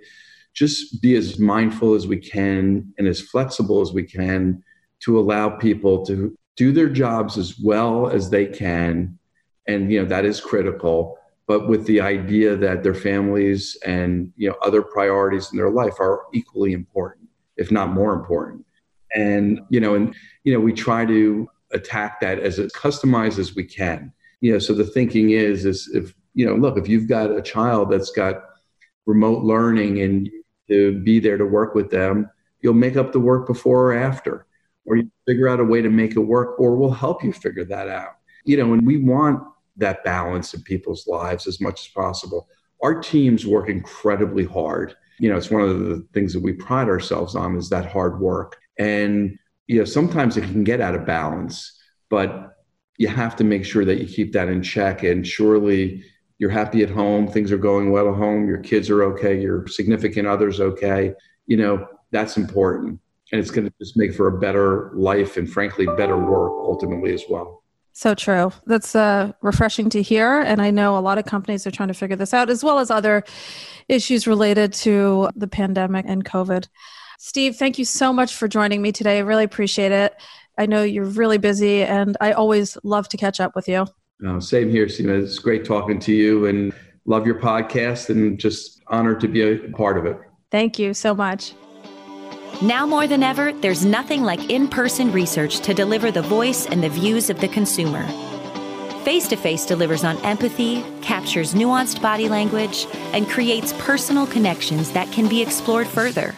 just 0.54 1.02
be 1.02 1.15
as 1.15 1.38
mindful 1.38 1.94
as 1.96 2.08
we 2.08 2.18
can 2.18 2.94
and 2.98 3.08
as 3.08 3.20
flexible 3.22 3.82
as 3.82 3.91
we 3.91 4.04
can 4.04 4.63
to 5.02 5.20
allow 5.20 5.50
people 5.50 6.06
to 6.06 6.36
do 6.56 6.72
their 6.72 6.88
jobs 6.88 7.38
as 7.38 7.60
well 7.60 8.08
as 8.08 8.30
they 8.30 8.46
can. 8.46 9.20
And 9.68 9.91
you 9.91 10.02
know 10.02 10.08
that 10.08 10.26
is 10.26 10.39
critical 10.39 11.18
but 11.47 11.67
with 11.67 11.86
the 11.86 12.01
idea 12.01 12.55
that 12.55 12.84
their 12.84 12.95
families 12.95 13.77
and 13.86 14.31
you 14.36 14.49
know 14.49 14.55
other 14.62 14.81
priorities 14.81 15.49
in 15.51 15.58
their 15.58 15.69
life 15.69 15.99
are 15.99 16.23
equally 16.34 16.73
important 16.73 17.25
if 17.58 17.71
not 17.71 17.89
more 17.89 18.13
important. 18.13 18.65
And 19.13 19.62
you 19.69 19.79
know 19.79 19.95
and 19.95 20.15
you 20.43 20.53
know 20.53 20.60
we 20.60 20.73
try 20.73 21.05
to 21.05 21.47
attack 21.71 22.19
that 22.21 22.39
as 22.39 22.60
customized 22.73 23.39
as 23.39 23.55
we 23.55 23.63
can. 23.63 24.12
You 24.41 24.53
know 24.53 24.60
so 24.60 24.73
the 24.73 24.86
thinking 24.86 25.31
is 25.31 25.65
is 25.65 25.89
if 25.93 26.13
you 26.34 26.45
know 26.45 26.55
look 26.55 26.77
if 26.77 26.88
you've 26.88 27.08
got 27.08 27.31
a 27.31 27.41
child 27.41 27.91
that's 27.91 28.12
got 28.12 28.43
remote 29.05 29.43
learning 29.43 30.01
and 30.01 30.29
to 30.67 30.99
be 30.99 31.19
there 31.19 31.38
to 31.38 31.45
work 31.45 31.75
with 31.75 31.91
them 31.91 32.27
you'll 32.62 32.73
make 32.73 32.97
up 32.97 33.12
the 33.12 33.19
work 33.19 33.45
before 33.45 33.91
or 33.91 33.93
after 33.93 34.47
or 34.86 34.97
you 34.97 35.12
figure 35.27 35.47
out 35.47 35.60
a 35.60 35.63
way 35.63 35.81
to 35.81 35.89
make 35.89 36.15
it 36.15 36.19
work 36.19 36.60
or 36.60 36.75
we'll 36.75 36.89
help 36.89 37.23
you 37.23 37.31
figure 37.31 37.65
that 37.65 37.88
out. 37.88 38.17
You 38.43 38.58
know 38.58 38.73
and 38.73 38.86
we 38.86 38.97
want 38.97 39.41
that 39.77 40.03
balance 40.03 40.53
in 40.53 40.61
people's 40.61 41.07
lives 41.07 41.47
as 41.47 41.59
much 41.61 41.81
as 41.81 41.88
possible. 41.89 42.47
Our 42.83 43.01
teams 43.01 43.45
work 43.45 43.69
incredibly 43.69 44.45
hard. 44.45 44.95
You 45.19 45.29
know, 45.29 45.38
it's 45.38 45.51
one 45.51 45.61
of 45.61 45.79
the 45.79 46.05
things 46.13 46.33
that 46.33 46.43
we 46.43 46.53
pride 46.53 46.88
ourselves 46.88 47.35
on 47.35 47.55
is 47.55 47.69
that 47.69 47.91
hard 47.91 48.19
work. 48.19 48.57
And, 48.77 49.38
you 49.67 49.79
know, 49.79 49.85
sometimes 49.85 50.38
it 50.38 50.43
can 50.43 50.63
get 50.63 50.81
out 50.81 50.95
of 50.95 51.05
balance, 51.05 51.79
but 52.09 52.57
you 52.97 53.07
have 53.07 53.35
to 53.38 53.43
make 53.43 53.65
sure 53.65 53.85
that 53.85 53.99
you 53.99 54.05
keep 54.07 54.33
that 54.33 54.49
in 54.49 54.61
check. 54.61 55.03
And 55.03 55.25
surely 55.25 56.03
you're 56.38 56.49
happy 56.49 56.83
at 56.83 56.89
home, 56.89 57.27
things 57.27 57.51
are 57.51 57.57
going 57.57 57.91
well 57.91 58.09
at 58.09 58.17
home, 58.17 58.47
your 58.47 58.59
kids 58.59 58.89
are 58.89 59.03
okay, 59.03 59.39
your 59.39 59.65
significant 59.67 60.27
other's 60.27 60.59
okay. 60.59 61.13
You 61.47 61.57
know, 61.57 61.88
that's 62.11 62.38
important. 62.38 62.99
And 63.31 63.41
it's 63.41 63.51
going 63.51 63.67
to 63.67 63.73
just 63.79 63.97
make 63.97 64.13
for 64.13 64.27
a 64.27 64.39
better 64.39 64.91
life 64.93 65.38
and, 65.38 65.49
frankly, 65.49 65.85
better 65.97 66.17
work 66.17 66.51
ultimately 66.51 67.13
as 67.13 67.23
well. 67.29 67.63
So 67.97 68.13
true. 68.13 68.51
That's 68.65 68.93
uh, 68.93 69.31
refreshing 69.41 69.89
to 69.91 70.01
hear. 70.01 70.41
And 70.41 70.62
I 70.62 70.69
know 70.69 70.97
a 70.97 70.99
lot 70.99 71.17
of 71.17 71.23
companies 71.23 71.65
are 71.65 71.71
trying 71.71 71.88
to 71.88 71.93
figure 71.93 72.17
this 72.17 72.34
out, 72.34 72.49
as 72.49 72.62
well 72.62 72.77
as 72.77 72.91
other 72.91 73.23
issues 73.88 74.27
related 74.27 74.73
to 74.73 75.29
the 75.34 75.47
pandemic 75.47 76.03
and 76.05 76.25
COVID. 76.25 76.67
Steve, 77.19 77.55
thank 77.55 77.79
you 77.79 77.86
so 77.86 78.12
much 78.12 78.36
for 78.36 78.49
joining 78.49 78.81
me 78.81 78.91
today. 78.91 79.19
I 79.19 79.21
really 79.21 79.45
appreciate 79.45 79.93
it. 79.93 80.13
I 80.58 80.65
know 80.65 80.84
you're 80.84 81.05
really 81.05 81.38
busy, 81.38 81.84
and 81.84 82.17
I 82.19 82.34
always 82.34 82.77
love 82.84 83.08
to 83.10 83.17
catch 83.17 83.39
up 83.39 83.55
with 83.55 83.69
you. 83.69 83.88
Same 84.39 84.69
here, 84.69 84.89
Steve. 84.89 85.10
It's 85.10 85.39
great 85.39 85.63
talking 85.63 85.97
to 85.99 86.12
you 86.12 86.47
and 86.47 86.73
love 87.05 87.25
your 87.25 87.39
podcast 87.39 88.10
and 88.10 88.38
just 88.38 88.81
honored 88.88 89.21
to 89.21 89.29
be 89.29 89.41
a 89.41 89.69
part 89.69 89.97
of 89.97 90.05
it. 90.05 90.17
Thank 90.51 90.79
you 90.79 90.93
so 90.93 91.15
much. 91.15 91.53
Now 92.62 92.86
more 92.86 93.06
than 93.06 93.22
ever, 93.22 93.52
there's 93.52 93.84
nothing 93.84 94.24
like 94.24 94.50
in 94.50 94.70
person 94.70 95.12
research 95.12 95.60
to 95.60 95.74
deliver 95.74 96.10
the 96.10 96.22
voice 96.22 96.65
and 96.68 96.82
the 96.82 96.88
views 96.88 97.30
of 97.30 97.41
the 97.41 97.50
consumer. 97.50 98.08
Face 99.04 99.28
to 99.28 99.36
face 99.36 99.65
delivers 99.65 100.06
on 100.06 100.18
empathy, 100.20 100.82
captures 101.02 101.54
nuanced 101.54 102.02
body 102.02 102.30
language, 102.30 102.88
and 103.12 103.28
creates 103.28 103.74
personal 103.74 104.26
connections 104.26 104.89
that 104.91 105.12
can 105.12 105.28
be 105.28 105.41
explored 105.41 105.86
further. 105.86 106.34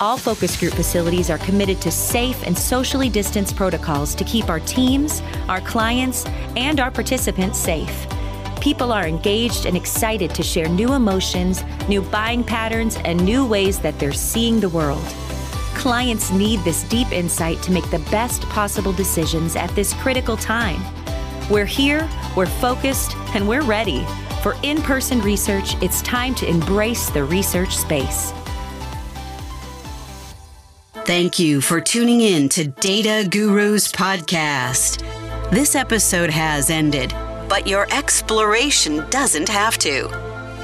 All 0.00 0.18
focus 0.18 0.54
group 0.54 0.74
facilities 0.74 1.30
are 1.30 1.38
committed 1.38 1.80
to 1.80 1.90
safe 1.90 2.46
and 2.46 2.56
socially 2.56 3.08
distanced 3.08 3.56
protocols 3.56 4.14
to 4.16 4.24
keep 4.24 4.50
our 4.50 4.60
teams, 4.60 5.22
our 5.48 5.62
clients, 5.62 6.26
and 6.56 6.78
our 6.78 6.90
participants 6.90 7.58
safe. 7.58 8.06
People 8.60 8.92
are 8.92 9.06
engaged 9.06 9.64
and 9.64 9.78
excited 9.78 10.34
to 10.34 10.42
share 10.42 10.68
new 10.68 10.92
emotions, 10.92 11.64
new 11.88 12.02
buying 12.02 12.44
patterns, 12.44 12.96
and 12.96 13.24
new 13.24 13.46
ways 13.46 13.78
that 13.78 13.98
they're 13.98 14.12
seeing 14.12 14.60
the 14.60 14.68
world. 14.68 15.02
Clients 15.78 16.32
need 16.32 16.58
this 16.64 16.82
deep 16.82 17.12
insight 17.12 17.62
to 17.62 17.70
make 17.70 17.88
the 17.88 18.00
best 18.10 18.42
possible 18.48 18.92
decisions 18.92 19.54
at 19.54 19.70
this 19.76 19.94
critical 19.94 20.36
time. 20.36 20.82
We're 21.48 21.66
here, 21.66 22.10
we're 22.36 22.46
focused, 22.46 23.14
and 23.32 23.48
we're 23.48 23.62
ready. 23.62 24.04
For 24.42 24.56
in 24.64 24.82
person 24.82 25.20
research, 25.20 25.80
it's 25.80 26.02
time 26.02 26.34
to 26.34 26.48
embrace 26.48 27.10
the 27.10 27.22
research 27.22 27.76
space. 27.76 28.32
Thank 31.06 31.38
you 31.38 31.60
for 31.60 31.80
tuning 31.80 32.22
in 32.22 32.48
to 32.50 32.66
Data 32.66 33.28
Gurus 33.28 33.92
Podcast. 33.92 35.02
This 35.52 35.76
episode 35.76 36.30
has 36.30 36.70
ended, 36.70 37.14
but 37.48 37.68
your 37.68 37.86
exploration 37.92 39.08
doesn't 39.10 39.48
have 39.48 39.78
to 39.78 40.27